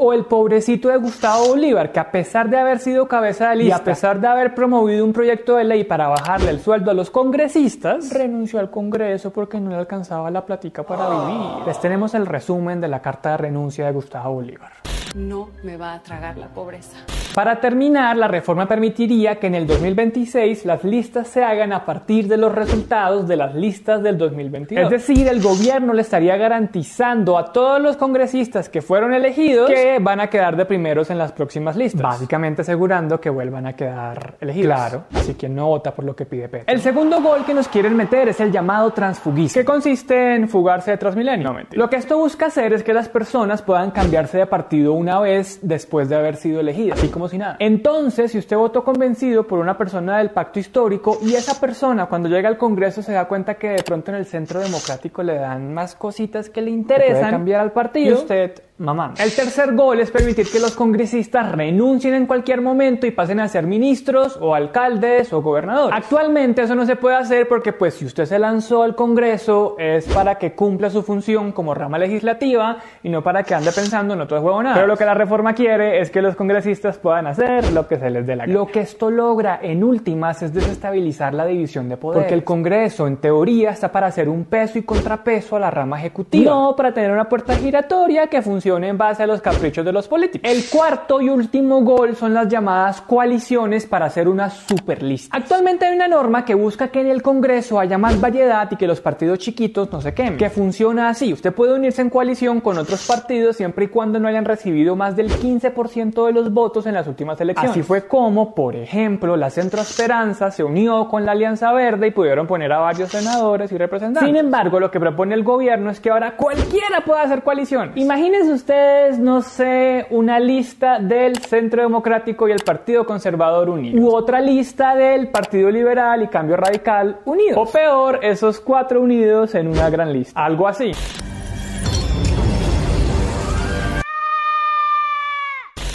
O 0.00 0.14
el 0.14 0.24
pobrecito 0.24 0.88
de 0.88 0.96
Gustavo 0.96 1.48
Bolívar, 1.48 1.92
que 1.92 2.00
a 2.00 2.10
pesar 2.10 2.48
de 2.48 2.56
haber 2.56 2.78
sido 2.78 3.06
cabeza 3.06 3.50
de 3.50 3.56
lista 3.56 3.76
y 3.76 3.80
a 3.80 3.84
pesar 3.84 4.18
de 4.18 4.26
haber 4.26 4.54
promovido 4.54 5.04
un 5.04 5.12
proyecto 5.12 5.56
de 5.56 5.64
ley 5.64 5.84
para 5.84 6.08
bajarle 6.08 6.50
el 6.50 6.60
sueldo 6.60 6.90
a 6.90 6.94
los 6.94 7.10
congresistas, 7.10 8.10
renunció 8.10 8.60
al 8.60 8.70
Congreso 8.70 9.30
porque 9.30 9.60
no 9.60 9.68
le 9.68 9.76
alcanzaba 9.76 10.30
la 10.30 10.46
platica 10.46 10.82
para 10.84 11.06
vivir. 11.10 11.66
Les 11.66 11.78
tenemos 11.80 12.14
el 12.14 12.24
resumen 12.24 12.80
de 12.80 12.88
la 12.88 13.02
carta 13.02 13.32
de 13.32 13.36
renuncia 13.36 13.84
de 13.84 13.92
Gustavo 13.92 14.34
Bolívar. 14.34 14.72
No 15.14 15.50
me 15.64 15.76
va 15.76 15.94
a 15.94 16.02
tragar 16.02 16.38
la 16.38 16.48
pobreza. 16.48 16.96
Para 17.34 17.60
terminar, 17.60 18.16
la 18.16 18.26
reforma 18.26 18.66
permitiría 18.66 19.36
que 19.36 19.46
en 19.46 19.54
el 19.54 19.66
2026 19.66 20.64
las 20.64 20.82
listas 20.82 21.28
se 21.28 21.44
hagan 21.44 21.72
a 21.72 21.84
partir 21.84 22.26
de 22.26 22.36
los 22.36 22.52
resultados 22.52 23.28
de 23.28 23.36
las 23.36 23.54
listas 23.54 24.02
del 24.02 24.18
2022. 24.18 24.84
Es 24.84 24.90
decir, 24.90 25.28
el 25.28 25.40
gobierno 25.40 25.92
le 25.92 26.02
estaría 26.02 26.36
garantizando 26.36 27.38
a 27.38 27.52
todos 27.52 27.80
los 27.80 27.96
congresistas 27.96 28.68
que 28.68 28.82
fueron 28.82 29.14
elegidos 29.14 29.70
que 29.70 29.89
van 29.98 30.20
a 30.20 30.28
quedar 30.28 30.56
de 30.56 30.64
primeros 30.64 31.10
en 31.10 31.18
las 31.18 31.32
próximas 31.32 31.76
listas. 31.76 32.02
Básicamente 32.02 32.62
asegurando 32.62 33.20
que 33.20 33.30
vuelvan 33.30 33.66
a 33.66 33.74
quedar 33.74 34.36
elegidos. 34.40 34.74
Claro, 34.74 35.04
así 35.14 35.34
que 35.34 35.48
no 35.48 35.66
vota 35.66 35.94
por 35.94 36.04
lo 36.04 36.14
que 36.14 36.26
pide 36.26 36.48
Petro. 36.48 36.72
El 36.72 36.80
segundo 36.80 37.20
gol 37.20 37.44
que 37.44 37.54
nos 37.54 37.68
quieren 37.68 37.96
meter 37.96 38.28
es 38.28 38.40
el 38.40 38.52
llamado 38.52 38.92
transfugismo, 38.92 39.60
que 39.60 39.64
consiste 39.64 40.34
en 40.34 40.48
fugarse 40.48 40.92
de 40.92 40.96
Transmilenio. 40.96 41.54
lo 41.72 41.90
que 41.90 41.96
esto 41.96 42.18
busca 42.18 42.46
hacer 42.46 42.72
es 42.72 42.82
que 42.82 42.92
las 42.92 43.08
personas 43.08 43.62
puedan 43.62 43.90
cambiarse 43.90 44.38
de 44.38 44.46
partido 44.46 44.92
una 44.92 45.20
vez 45.20 45.58
después 45.62 46.08
de 46.08 46.16
haber 46.16 46.36
sido 46.36 46.60
elegidas, 46.60 46.98
así 46.98 47.08
como 47.08 47.28
si 47.28 47.38
nada. 47.38 47.56
Entonces, 47.58 48.32
si 48.32 48.38
usted 48.38 48.56
votó 48.56 48.84
convencido 48.84 49.46
por 49.46 49.58
una 49.58 49.76
persona 49.76 50.18
del 50.18 50.30
pacto 50.30 50.58
histórico 50.58 51.18
y 51.22 51.34
esa 51.34 51.60
persona 51.60 52.06
cuando 52.06 52.28
llega 52.28 52.48
al 52.48 52.58
Congreso 52.58 53.02
se 53.02 53.12
da 53.12 53.26
cuenta 53.26 53.54
que 53.54 53.70
de 53.70 53.82
pronto 53.82 54.10
en 54.10 54.18
el 54.18 54.26
centro 54.26 54.60
democrático 54.60 55.22
le 55.22 55.36
dan 55.36 55.72
más 55.72 55.94
cositas 55.94 56.50
que 56.50 56.60
le 56.60 56.70
interesan, 56.70 57.30
cambiar 57.30 57.60
al 57.60 57.72
partido, 57.72 58.10
y 58.10 58.12
usted 58.12 58.62
mamá. 58.80 59.14
El 59.22 59.32
tercer 59.34 59.74
gol 59.74 60.00
es 60.00 60.10
permitir 60.10 60.50
que 60.50 60.58
los 60.58 60.74
congresistas 60.74 61.52
renuncien 61.52 62.14
en 62.14 62.26
cualquier 62.26 62.62
momento 62.62 63.06
y 63.06 63.10
pasen 63.10 63.40
a 63.40 63.48
ser 63.48 63.66
ministros 63.66 64.38
o 64.40 64.54
alcaldes 64.54 65.32
o 65.32 65.42
gobernadores. 65.42 65.96
Actualmente 65.96 66.62
eso 66.62 66.74
no 66.74 66.86
se 66.86 66.96
puede 66.96 67.16
hacer 67.16 67.46
porque 67.46 67.72
pues 67.72 67.94
si 67.94 68.06
usted 68.06 68.24
se 68.24 68.38
lanzó 68.38 68.82
al 68.82 68.94
Congreso 68.94 69.76
es 69.78 70.06
para 70.06 70.36
que 70.36 70.52
cumpla 70.52 70.90
su 70.90 71.02
función 71.02 71.52
como 71.52 71.74
rama 71.74 71.98
legislativa 71.98 72.78
y 73.02 73.10
no 73.10 73.22
para 73.22 73.42
que 73.42 73.54
ande 73.54 73.70
pensando 73.72 74.14
en 74.14 74.20
otro 74.22 74.40
juego 74.40 74.62
nada. 74.62 74.74
Pero 74.74 74.86
lo 74.86 74.96
que 74.96 75.04
la 75.04 75.14
reforma 75.14 75.54
quiere 75.54 76.00
es 76.00 76.10
que 76.10 76.22
los 76.22 76.34
congresistas 76.34 76.98
puedan 76.98 77.26
hacer 77.26 77.72
lo 77.72 77.86
que 77.86 77.98
se 77.98 78.08
les 78.08 78.26
dé 78.26 78.34
la 78.34 78.46
gana. 78.46 78.54
Lo 78.58 78.66
que 78.66 78.80
esto 78.80 79.10
logra 79.10 79.60
en 79.62 79.84
últimas 79.84 80.42
es 80.42 80.54
desestabilizar 80.54 81.34
la 81.34 81.44
división 81.44 81.88
de 81.88 81.98
poder. 81.98 82.22
Porque 82.22 82.34
el 82.34 82.44
Congreso 82.44 83.06
en 83.06 83.18
teoría 83.18 83.70
está 83.70 83.92
para 83.92 84.06
hacer 84.06 84.28
un 84.28 84.46
peso 84.46 84.78
y 84.78 84.82
contrapeso 84.82 85.56
a 85.56 85.60
la 85.60 85.70
rama 85.70 85.98
ejecutiva. 85.98 86.50
No 86.50 86.74
para 86.74 86.94
tener 86.94 87.10
una 87.10 87.28
puerta 87.28 87.54
giratoria 87.54 88.26
que 88.28 88.40
funcione 88.40 88.69
en 88.78 88.96
base 88.96 89.22
a 89.22 89.26
los 89.26 89.40
caprichos 89.40 89.84
de 89.84 89.92
los 89.92 90.06
políticos. 90.06 90.48
El 90.50 90.64
cuarto 90.68 91.20
y 91.20 91.28
último 91.28 91.82
gol 91.82 92.14
son 92.14 92.34
las 92.34 92.48
llamadas 92.48 93.00
coaliciones 93.00 93.86
para 93.86 94.06
hacer 94.06 94.28
una 94.28 94.48
superlista. 94.50 95.36
Actualmente 95.36 95.86
hay 95.86 95.94
una 95.96 96.08
norma 96.08 96.44
que 96.44 96.54
busca 96.54 96.88
que 96.88 97.00
en 97.00 97.08
el 97.08 97.22
Congreso 97.22 97.80
haya 97.80 97.98
más 97.98 98.20
variedad 98.20 98.70
y 98.70 98.76
que 98.76 98.86
los 98.86 99.00
partidos 99.00 99.38
chiquitos 99.40 99.90
no 99.92 100.00
se 100.00 100.14
quemen. 100.14 100.38
Que 100.38 100.50
funciona 100.50 101.08
así. 101.08 101.32
Usted 101.32 101.52
puede 101.52 101.74
unirse 101.74 102.02
en 102.02 102.10
coalición 102.10 102.60
con 102.60 102.78
otros 102.78 103.06
partidos 103.06 103.56
siempre 103.56 103.86
y 103.86 103.88
cuando 103.88 104.20
no 104.20 104.28
hayan 104.28 104.44
recibido 104.44 104.96
más 104.96 105.16
del 105.16 105.30
15% 105.30 106.26
de 106.26 106.32
los 106.32 106.52
votos 106.52 106.86
en 106.86 106.94
las 106.94 107.06
últimas 107.06 107.40
elecciones. 107.40 107.72
Así 107.72 107.82
fue 107.82 108.06
como, 108.06 108.54
por 108.54 108.76
ejemplo, 108.76 109.36
la 109.36 109.50
Centro 109.50 109.80
Esperanza 109.80 110.50
se 110.50 110.62
unió 110.62 111.08
con 111.08 111.26
la 111.26 111.32
Alianza 111.32 111.72
Verde 111.72 112.08
y 112.08 112.10
pudieron 112.10 112.46
poner 112.46 112.72
a 112.72 112.78
varios 112.78 113.10
senadores 113.10 113.72
y 113.72 113.78
representantes. 113.78 114.28
Sin 114.28 114.36
embargo, 114.36 114.78
lo 114.80 114.90
que 114.90 115.00
propone 115.00 115.34
el 115.34 115.42
gobierno 115.42 115.90
es 115.90 116.00
que 116.00 116.10
ahora 116.10 116.36
cualquiera 116.36 117.02
pueda 117.04 117.22
hacer 117.22 117.42
coalición. 117.42 117.92
Imagínense 117.94 118.49
ustedes, 118.50 119.18
no 119.18 119.42
sé, 119.42 120.06
una 120.10 120.38
lista 120.38 120.98
del 120.98 121.38
Centro 121.38 121.82
Democrático 121.82 122.48
y 122.48 122.52
el 122.52 122.60
Partido 122.64 123.04
Conservador 123.04 123.70
Unido. 123.70 124.00
U 124.00 124.14
otra 124.14 124.40
lista 124.40 124.94
del 124.94 125.28
Partido 125.28 125.70
Liberal 125.70 126.22
y 126.22 126.28
Cambio 126.28 126.56
Radical 126.56 127.20
unidos. 127.24 127.56
O 127.56 127.70
peor, 127.70 128.20
esos 128.22 128.60
cuatro 128.60 129.00
unidos 129.00 129.54
en 129.54 129.68
una 129.68 129.90
gran 129.90 130.12
lista. 130.12 130.44
Algo 130.44 130.68
así. 130.68 130.92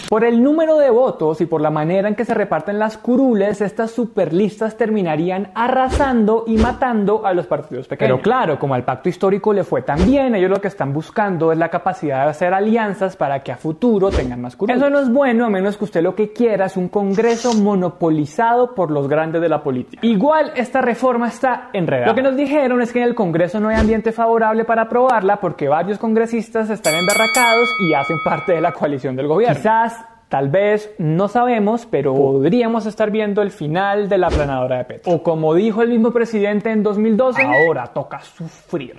Por 0.10 0.24
el 0.24 0.42
número 0.42 0.78
de 0.78 0.90
votos 0.90 1.42
y 1.42 1.46
por 1.46 1.62
la 1.62 1.72
manera 1.72 2.08
en 2.08 2.16
que 2.16 2.26
se 2.26 2.34
reparten 2.34 2.78
las 2.78 2.98
curules, 2.98 3.62
estas 3.62 3.92
superlistas 3.92 4.78
terminarían 4.78 5.52
arrasando 5.56 6.44
y 6.46 6.58
matando 6.58 7.26
a 7.26 7.34
los 7.34 7.48
partidos 7.48 7.88
pequeños. 7.88 8.18
Pero 8.18 8.22
claro, 8.22 8.60
como 8.60 8.76
al 8.76 8.84
pacto 8.84 9.10
histórico 9.10 9.52
le 9.52 9.64
fue 9.64 9.82
tan 9.82 10.06
bien, 10.06 10.36
ellos 10.36 10.50
lo 10.50 10.62
que 10.62 10.68
están 10.68 10.94
buscando 10.94 11.52
es 11.52 11.58
la 11.58 11.70
capacidad 11.70 12.24
de 12.24 12.30
hacer 12.30 12.54
alianzas 12.54 13.16
para 13.16 13.42
que 13.42 13.52
a 13.52 13.58
futuro 13.58 14.10
tengan 14.10 14.42
más 14.42 14.56
curules. 14.56 14.78
Eso 14.78 14.90
no 14.90 15.00
es 15.00 15.12
bueno 15.12 15.46
a 15.46 15.50
menos 15.50 15.78
que 15.78 15.86
usted 15.86 16.04
lo 16.04 16.16
que 16.16 16.32
quiera 16.32 16.66
es 16.66 16.78
un 16.78 16.90
congreso 16.90 17.54
monopolizado 17.56 18.76
por 18.76 18.92
los 18.92 19.08
grandes 19.08 19.42
de 19.42 19.50
la 19.50 19.64
política. 19.64 20.06
Igual 20.06 20.52
esta 20.56 20.82
reforma 20.82 21.30
está 21.30 21.70
enredada. 21.74 22.08
Lo 22.08 22.16
que 22.16 22.22
nos 22.22 22.36
dijeron 22.36 22.82
es 22.82 22.94
que 22.94 23.00
en 23.00 23.06
el 23.06 23.16
congreso 23.16 23.60
no 23.60 23.70
hay 23.70 23.78
ambiente 23.78 24.12
favorable 24.12 24.66
para 24.66 24.84
aprobarla 24.84 25.38
porque 25.38 25.68
varios 25.68 25.98
congresistas 25.98 26.70
están 26.70 26.94
emberracados 26.96 27.70
y 27.82 27.94
hacen 27.94 28.18
parte 28.24 28.54
de 28.54 28.62
la 28.62 28.72
coalición 28.72 29.16
del 29.16 29.28
gobierno. 29.28 29.56
Quizás 29.56 30.05
Tal 30.30 30.50
vez, 30.50 30.94
no 30.98 31.28
sabemos, 31.28 31.86
pero 31.86 32.14
podríamos 32.14 32.88
estar 32.88 33.12
viendo 33.12 33.42
el 33.42 33.52
final 33.52 34.10
de 34.10 34.18
la 34.18 34.30
planadora 34.30 34.78
de 34.80 34.86
Petro. 34.86 35.14
O 35.14 35.22
como 35.22 35.54
dijo 35.54 35.84
el 35.84 35.90
mismo 35.90 36.12
presidente 36.12 36.72
en 36.72 36.82
2012, 36.82 37.44
ahora 37.44 37.88
toca 37.88 38.20
sufrir. 38.22 38.96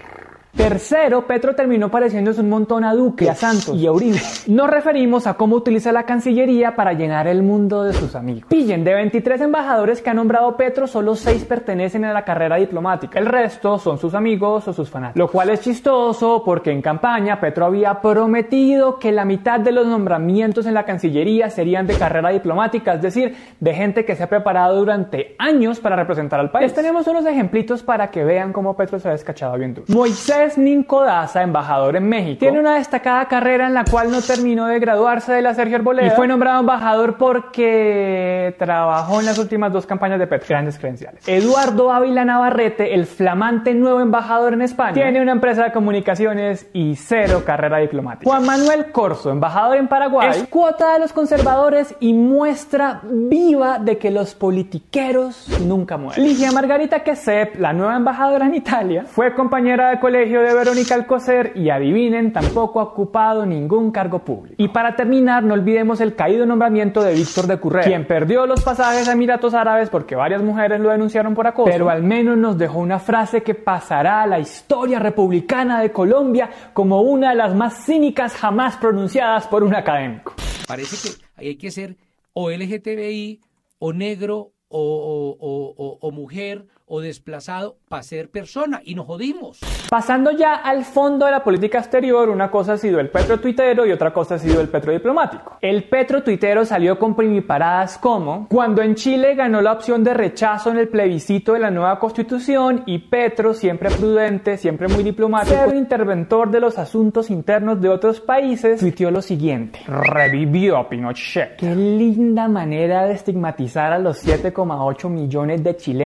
Tercero, 0.56 1.26
Petro 1.26 1.54
terminó 1.54 1.90
pareciéndose 1.90 2.40
un 2.40 2.48
montón 2.48 2.82
a 2.82 2.94
Duque, 2.94 3.28
a 3.28 3.34
Santos 3.34 3.76
y 3.76 3.86
a 3.86 3.92
Uribe. 3.92 4.18
Nos 4.46 4.70
referimos 4.70 5.26
a 5.26 5.34
cómo 5.34 5.56
utiliza 5.56 5.92
la 5.92 6.04
Cancillería 6.04 6.74
para 6.74 6.94
llenar 6.94 7.26
el 7.26 7.42
mundo 7.42 7.84
de 7.84 7.92
sus 7.92 8.14
amigos. 8.14 8.48
Pillen, 8.48 8.82
de 8.82 8.94
23 8.94 9.42
embajadores 9.42 10.00
que 10.00 10.08
ha 10.08 10.14
nombrado 10.14 10.56
Petro, 10.56 10.86
solo 10.86 11.14
6 11.14 11.44
pertenecen 11.44 12.06
a 12.06 12.14
la 12.14 12.24
carrera 12.24 12.56
diplomática. 12.56 13.18
El 13.18 13.26
resto 13.26 13.78
son 13.78 13.98
sus 13.98 14.14
amigos 14.14 14.66
o 14.66 14.72
sus 14.72 14.88
fanáticos. 14.88 15.18
Lo 15.18 15.30
cual 15.30 15.50
es 15.50 15.60
chistoso 15.60 16.42
porque 16.42 16.72
en 16.72 16.80
campaña 16.80 17.38
Petro 17.38 17.66
había 17.66 18.00
prometido 18.00 18.98
que 18.98 19.12
la 19.12 19.26
mitad 19.26 19.60
de 19.60 19.72
los 19.72 19.86
nombramientos 19.86 20.64
en 20.64 20.72
la 20.72 20.86
Cancillería 20.86 21.50
serían 21.50 21.86
de 21.86 21.98
carrera 21.98 22.30
diplomática, 22.30 22.94
es 22.94 23.02
decir, 23.02 23.36
de 23.60 23.74
gente 23.74 24.06
que 24.06 24.16
se 24.16 24.22
ha 24.22 24.28
preparado 24.28 24.76
durante 24.76 25.36
años 25.38 25.80
para 25.80 25.96
representar 25.96 26.40
al 26.40 26.50
país. 26.50 26.64
Les 26.64 26.74
tenemos 26.74 27.06
unos 27.06 27.26
ejemplitos 27.26 27.82
para 27.82 28.10
que 28.10 28.24
vean 28.24 28.54
cómo 28.54 28.74
Petro 28.74 28.98
se 28.98 29.08
ha 29.08 29.12
descachado 29.12 29.58
bien 29.58 29.74
duro. 29.74 29.86
Moisés 29.88 30.45
Andrés 30.46 30.58
Ninco 30.58 31.02
Daza, 31.02 31.42
embajador 31.42 31.96
en 31.96 32.08
México, 32.08 32.38
tiene 32.38 32.60
una 32.60 32.76
destacada 32.76 33.26
carrera 33.26 33.66
en 33.66 33.74
la 33.74 33.84
cual 33.84 34.12
no 34.12 34.20
terminó 34.22 34.66
de 34.66 34.78
graduarse 34.78 35.32
de 35.32 35.42
la 35.42 35.54
Sergio 35.54 35.76
Arboleda 35.76 36.06
y 36.06 36.10
fue 36.10 36.28
nombrado 36.28 36.60
embajador 36.60 37.16
porque 37.16 38.54
trabajó 38.58 39.18
en 39.18 39.26
las 39.26 39.38
últimas 39.38 39.72
dos 39.72 39.86
campañas 39.86 40.18
de. 40.20 40.26
Grandes 40.48 40.78
credenciales. 40.78 41.26
Eduardo 41.26 41.90
Ávila 41.90 42.24
Navarrete, 42.24 42.94
el 42.94 43.06
flamante 43.06 43.74
nuevo 43.74 44.00
embajador 44.00 44.52
en 44.52 44.62
España, 44.62 44.92
tiene 44.92 45.22
una 45.22 45.32
empresa 45.32 45.64
de 45.64 45.72
comunicaciones 45.72 46.68
y 46.72 46.94
cero 46.94 47.42
carrera 47.44 47.78
diplomática. 47.78 48.30
Juan 48.30 48.44
Manuel 48.44 48.92
Corso, 48.92 49.30
embajador 49.30 49.78
en 49.78 49.88
Paraguay, 49.88 50.30
es 50.30 50.48
cuota 50.48 50.92
de 50.92 50.98
los 50.98 51.12
conservadores 51.12 51.94
y 52.00 52.12
muestra 52.12 53.00
viva 53.02 53.78
de 53.78 53.98
que 53.98 54.10
los 54.10 54.34
politiqueros 54.34 55.48
nunca 55.60 55.96
mueren. 55.96 56.22
Ligia 56.22 56.52
Margarita 56.52 57.00
Quesep, 57.00 57.58
la 57.58 57.72
nueva 57.72 57.96
embajadora 57.96 58.46
en 58.46 58.54
Italia, 58.54 59.04
fue 59.06 59.34
compañera 59.34 59.90
de 59.90 59.98
colegio 59.98 60.35
de 60.40 60.54
Verónica 60.54 60.94
Alcocer 60.94 61.52
y 61.54 61.70
adivinen, 61.70 62.32
tampoco 62.32 62.80
ha 62.80 62.84
ocupado 62.84 63.44
ningún 63.46 63.90
cargo 63.90 64.20
público. 64.20 64.56
Y 64.58 64.68
para 64.68 64.96
terminar, 64.96 65.42
no 65.42 65.54
olvidemos 65.54 66.00
el 66.00 66.14
caído 66.14 66.46
nombramiento 66.46 67.02
de 67.02 67.14
Víctor 67.14 67.46
de 67.46 67.58
Currera, 67.58 67.86
quien 67.86 68.06
perdió 68.06 68.46
los 68.46 68.62
pasajes 68.62 69.08
a 69.08 69.12
Emiratos 69.12 69.54
Árabes 69.54 69.90
porque 69.90 70.16
varias 70.16 70.42
mujeres 70.42 70.80
lo 70.80 70.90
denunciaron 70.90 71.34
por 71.34 71.46
acoso, 71.46 71.70
pero 71.70 71.90
al 71.90 72.02
menos 72.02 72.36
nos 72.36 72.58
dejó 72.58 72.78
una 72.78 72.98
frase 72.98 73.42
que 73.42 73.54
pasará 73.54 74.22
a 74.22 74.26
la 74.26 74.38
historia 74.38 74.98
republicana 74.98 75.80
de 75.80 75.92
Colombia 75.92 76.50
como 76.72 77.00
una 77.02 77.30
de 77.30 77.36
las 77.36 77.54
más 77.54 77.84
cínicas 77.84 78.34
jamás 78.34 78.76
pronunciadas 78.76 79.46
por 79.46 79.62
un 79.62 79.74
académico. 79.74 80.34
Parece 80.66 81.08
que 81.08 81.24
hay 81.36 81.56
que 81.56 81.70
ser 81.70 81.96
o 82.32 82.50
LGTBI 82.50 83.40
o 83.78 83.92
negro 83.92 84.52
o 84.68 86.10
mujer 86.12 86.66
o 86.86 87.00
desplazado 87.00 87.76
para 87.88 88.02
ser 88.02 88.30
persona 88.30 88.80
y 88.84 88.94
nos 88.94 89.06
jodimos. 89.06 89.60
Pasando 89.90 90.30
ya 90.32 90.54
al 90.54 90.84
fondo 90.84 91.26
de 91.26 91.32
la 91.32 91.44
política 91.44 91.78
exterior, 91.78 92.28
una 92.28 92.50
cosa 92.50 92.72
ha 92.74 92.76
sido 92.76 92.98
el 92.98 93.10
petro 93.10 93.38
tuitero 93.38 93.86
y 93.86 93.92
otra 93.92 94.12
cosa 94.12 94.36
ha 94.36 94.38
sido 94.38 94.60
el 94.60 94.68
petro 94.68 94.92
diplomático. 94.92 95.58
El 95.60 95.84
petro 95.84 96.22
tuitero 96.22 96.64
salió 96.64 96.98
con 96.98 97.14
primiparadas 97.14 97.98
como 97.98 98.48
cuando 98.48 98.82
en 98.82 98.94
Chile 98.94 99.34
ganó 99.34 99.60
la 99.60 99.72
opción 99.72 100.02
de 100.02 100.14
rechazo 100.14 100.70
en 100.70 100.78
el 100.78 100.88
plebiscito 100.88 101.52
de 101.52 101.60
la 101.60 101.70
nueva 101.70 101.98
constitución 101.98 102.82
y 102.86 102.98
Petro, 102.98 103.54
siempre 103.54 103.90
prudente, 103.90 104.56
siempre 104.56 104.88
muy 104.88 105.02
diplomático, 105.02 105.54
ser 105.54 105.76
interventor 105.76 106.50
de 106.50 106.60
los 106.60 106.78
asuntos 106.78 107.30
internos 107.30 107.80
de 107.80 107.88
otros 107.88 108.20
países, 108.20 108.80
tuiteó 108.80 109.10
lo 109.10 109.22
siguiente. 109.22 109.80
Revivió 109.86 110.76
a 110.78 110.88
Pinochet. 110.88 111.56
Qué 111.56 111.74
linda 111.74 112.48
manera 112.48 113.06
de 113.06 113.14
estigmatizar 113.14 113.92
a 113.92 113.98
los 113.98 114.26
7,8 114.26 115.08
millones 115.08 115.62
de 115.62 115.76
chilenos. 115.76 116.05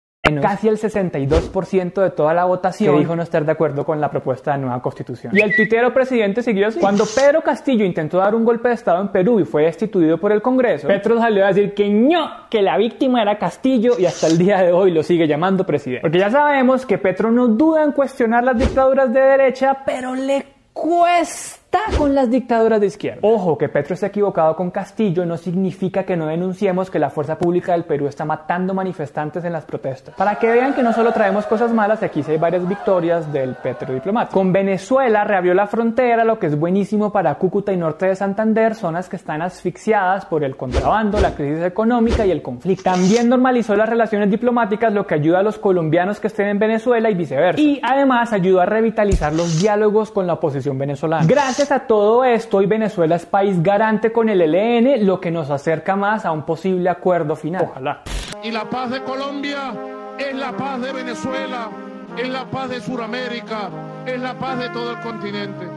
Casi 0.39 0.67
el 0.67 0.77
62% 0.77 2.01
de 2.01 2.09
toda 2.11 2.33
la 2.33 2.45
votación 2.45 2.93
que 2.93 2.99
dijo 2.99 3.15
no 3.15 3.23
estar 3.23 3.43
de 3.43 3.51
acuerdo 3.51 3.85
con 3.85 3.99
la 3.99 4.09
propuesta 4.09 4.53
de 4.53 4.59
nueva 4.59 4.81
constitución. 4.81 5.35
Y 5.35 5.41
el 5.41 5.55
tuitero 5.55 5.93
presidente 5.93 6.43
siguió 6.43 6.67
así. 6.67 6.79
Cuando 6.79 7.05
Pedro 7.05 7.41
Castillo 7.41 7.83
intentó 7.83 8.19
dar 8.19 8.35
un 8.35 8.45
golpe 8.45 8.69
de 8.69 8.75
Estado 8.75 9.01
en 9.01 9.09
Perú 9.09 9.39
y 9.39 9.45
fue 9.45 9.63
destituido 9.63 10.17
por 10.17 10.31
el 10.31 10.41
Congreso, 10.41 10.87
Petro 10.87 11.19
salió 11.19 11.45
a 11.45 11.49
decir 11.49 11.73
que 11.73 11.89
no, 11.89 12.47
que 12.49 12.61
la 12.61 12.77
víctima 12.77 13.21
era 13.21 13.37
Castillo 13.37 13.95
y 13.97 14.05
hasta 14.05 14.27
el 14.27 14.37
día 14.37 14.61
de 14.61 14.71
hoy 14.71 14.91
lo 14.91 15.03
sigue 15.03 15.27
llamando 15.27 15.65
presidente. 15.65 16.01
Porque 16.01 16.19
ya 16.19 16.29
sabemos 16.29 16.85
que 16.85 16.97
Petro 16.97 17.31
no 17.31 17.47
duda 17.47 17.83
en 17.83 17.91
cuestionar 17.91 18.43
las 18.43 18.57
dictaduras 18.57 19.11
de 19.11 19.19
derecha, 19.19 19.77
pero 19.85 20.15
le 20.15 20.45
cuesta 20.73 21.60
con 21.97 22.15
las 22.15 22.29
dictaduras 22.29 22.81
de 22.81 22.87
izquierda. 22.87 23.19
Ojo, 23.21 23.57
que 23.57 23.69
Petro 23.69 23.93
esté 23.93 24.07
equivocado 24.07 24.55
con 24.55 24.71
Castillo 24.71 25.25
no 25.25 25.37
significa 25.37 26.03
que 26.03 26.17
no 26.17 26.25
denunciemos 26.25 26.89
que 26.89 26.99
la 26.99 27.09
fuerza 27.09 27.37
pública 27.37 27.73
del 27.73 27.83
Perú 27.83 28.07
está 28.07 28.25
matando 28.25 28.73
manifestantes 28.73 29.45
en 29.45 29.53
las 29.53 29.65
protestas. 29.65 30.15
Para 30.15 30.35
que 30.35 30.47
vean 30.47 30.73
que 30.73 30.83
no 30.83 30.93
solo 30.93 31.11
traemos 31.11 31.45
cosas 31.45 31.71
malas, 31.71 32.01
aquí 32.03 32.23
sí 32.23 32.31
hay 32.31 32.37
varias 32.37 32.67
victorias 32.67 33.31
del 33.31 33.55
Petro 33.55 33.93
diplomático. 33.93 34.33
Con 34.33 34.51
Venezuela 34.51 35.23
reabrió 35.23 35.53
la 35.53 35.67
frontera, 35.67 36.23
lo 36.23 36.39
que 36.39 36.47
es 36.47 36.59
buenísimo 36.59 37.11
para 37.11 37.35
Cúcuta 37.35 37.71
y 37.71 37.77
norte 37.77 38.07
de 38.07 38.15
Santander, 38.15 38.75
zonas 38.75 39.07
que 39.07 39.15
están 39.15 39.41
asfixiadas 39.41 40.25
por 40.25 40.43
el 40.43 40.57
contrabando, 40.57 41.19
la 41.19 41.35
crisis 41.35 41.63
económica 41.63 42.25
y 42.25 42.31
el 42.31 42.41
conflicto. 42.41 42.83
También 42.83 43.29
normalizó 43.29 43.75
las 43.75 43.87
relaciones 43.87 44.29
diplomáticas, 44.29 44.91
lo 44.91 45.05
que 45.05 45.15
ayuda 45.15 45.39
a 45.39 45.43
los 45.43 45.57
colombianos 45.57 46.19
que 46.19 46.27
estén 46.27 46.47
en 46.47 46.59
Venezuela 46.59 47.09
y 47.09 47.13
viceversa. 47.13 47.61
Y 47.61 47.79
además 47.83 48.33
ayudó 48.33 48.61
a 48.61 48.65
revitalizar 48.65 49.33
los 49.33 49.61
diálogos 49.61 50.11
con 50.11 50.27
la 50.27 50.33
oposición 50.33 50.77
venezolana. 50.77 51.25
Gracias 51.25 51.60
a 51.69 51.81
todo 51.81 52.23
esto, 52.23 52.57
hoy 52.57 52.65
Venezuela 52.65 53.15
es 53.15 53.25
país 53.27 53.61
garante 53.61 54.11
con 54.11 54.29
el 54.29 54.41
ELN, 54.41 55.05
lo 55.05 55.19
que 55.19 55.29
nos 55.29 55.51
acerca 55.51 55.95
más 55.95 56.25
a 56.25 56.31
un 56.31 56.43
posible 56.43 56.89
acuerdo 56.89 57.35
final. 57.35 57.67
Ojalá. 57.69 58.01
Y 58.41 58.49
la 58.49 58.67
paz 58.67 58.89
de 58.89 59.03
Colombia 59.03 59.73
es 60.17 60.33
la 60.33 60.53
paz 60.53 60.81
de 60.81 60.91
Venezuela, 60.91 61.69
es 62.17 62.29
la 62.29 62.45
paz 62.45 62.69
de 62.69 62.81
Sudamérica, 62.81 63.69
es 64.07 64.19
la 64.19 64.33
paz 64.33 64.57
de 64.57 64.69
todo 64.69 64.91
el 64.91 64.99
continente. 65.01 65.67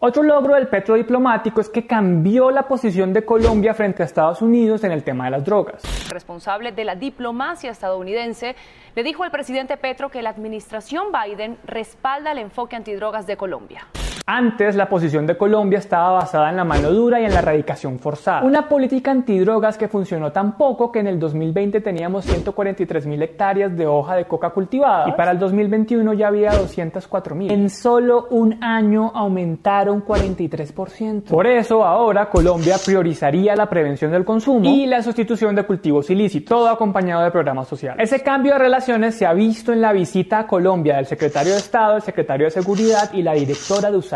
Otro 0.00 0.22
logro 0.22 0.54
del 0.54 0.68
petro 0.68 0.94
diplomático 0.94 1.60
es 1.60 1.68
que 1.68 1.86
cambió 1.86 2.50
la 2.50 2.62
posición 2.62 3.12
de 3.12 3.24
Colombia 3.24 3.74
frente 3.74 4.02
a 4.02 4.06
Estados 4.06 4.40
Unidos 4.40 4.82
en 4.84 4.92
el 4.92 5.02
tema 5.02 5.26
de 5.26 5.32
las 5.32 5.44
drogas. 5.44 5.82
responsable 6.08 6.72
de 6.72 6.84
la 6.84 6.94
diplomacia 6.94 7.70
estadounidense, 7.70 8.54
le 8.94 9.02
dijo 9.02 9.24
al 9.24 9.30
presidente 9.30 9.76
Petro 9.76 10.10
que 10.10 10.22
la 10.22 10.30
administración 10.30 11.06
Biden 11.12 11.58
respalda 11.64 12.32
el 12.32 12.38
enfoque 12.38 12.76
antidrogas 12.76 13.26
de 13.26 13.36
Colombia. 13.36 13.86
Antes, 14.26 14.74
la 14.74 14.88
posición 14.88 15.26
de 15.26 15.36
Colombia 15.36 15.78
estaba 15.78 16.12
basada 16.12 16.48
en 16.48 16.56
la 16.56 16.64
mano 16.64 16.90
dura 16.90 17.20
y 17.20 17.26
en 17.26 17.34
la 17.34 17.40
erradicación 17.40 17.98
forzada. 17.98 18.42
Una 18.42 18.66
política 18.70 19.10
antidrogas 19.10 19.76
que 19.76 19.86
funcionó 19.86 20.32
tan 20.32 20.56
poco 20.56 20.90
que 20.90 21.00
en 21.00 21.08
el 21.08 21.18
2020 21.18 21.82
teníamos 21.82 22.24
143 22.24 23.06
mil 23.06 23.22
hectáreas 23.22 23.76
de 23.76 23.86
hoja 23.86 24.16
de 24.16 24.24
coca 24.24 24.48
cultivada 24.48 25.10
y 25.10 25.12
para 25.12 25.32
el 25.32 25.38
2021 25.38 26.14
ya 26.14 26.28
había 26.28 26.52
204 26.52 27.34
mil. 27.34 27.50
En 27.50 27.68
solo 27.68 28.28
un 28.30 28.64
año 28.64 29.12
aumentaron 29.14 30.02
43%. 30.02 31.24
Por 31.24 31.46
eso 31.46 31.84
ahora 31.84 32.30
Colombia 32.30 32.76
priorizaría 32.82 33.54
la 33.54 33.68
prevención 33.68 34.10
del 34.10 34.24
consumo 34.24 34.64
y 34.64 34.86
la 34.86 35.02
sustitución 35.02 35.54
de 35.54 35.64
cultivos 35.64 36.08
ilícitos, 36.08 36.48
todo 36.48 36.70
acompañado 36.70 37.24
de 37.24 37.30
programas 37.30 37.68
sociales. 37.68 38.10
Ese 38.10 38.22
cambio 38.22 38.54
de 38.54 38.58
relaciones 38.58 39.16
se 39.16 39.26
ha 39.26 39.34
visto 39.34 39.70
en 39.70 39.82
la 39.82 39.92
visita 39.92 40.38
a 40.38 40.46
Colombia 40.46 40.96
del 40.96 41.04
secretario 41.04 41.52
de 41.52 41.58
Estado, 41.58 41.96
el 41.96 42.02
secretario 42.02 42.46
de 42.46 42.52
Seguridad 42.52 43.12
y 43.12 43.20
la 43.20 43.34
directora 43.34 43.90
de 43.90 43.98
USAID. 43.98 44.13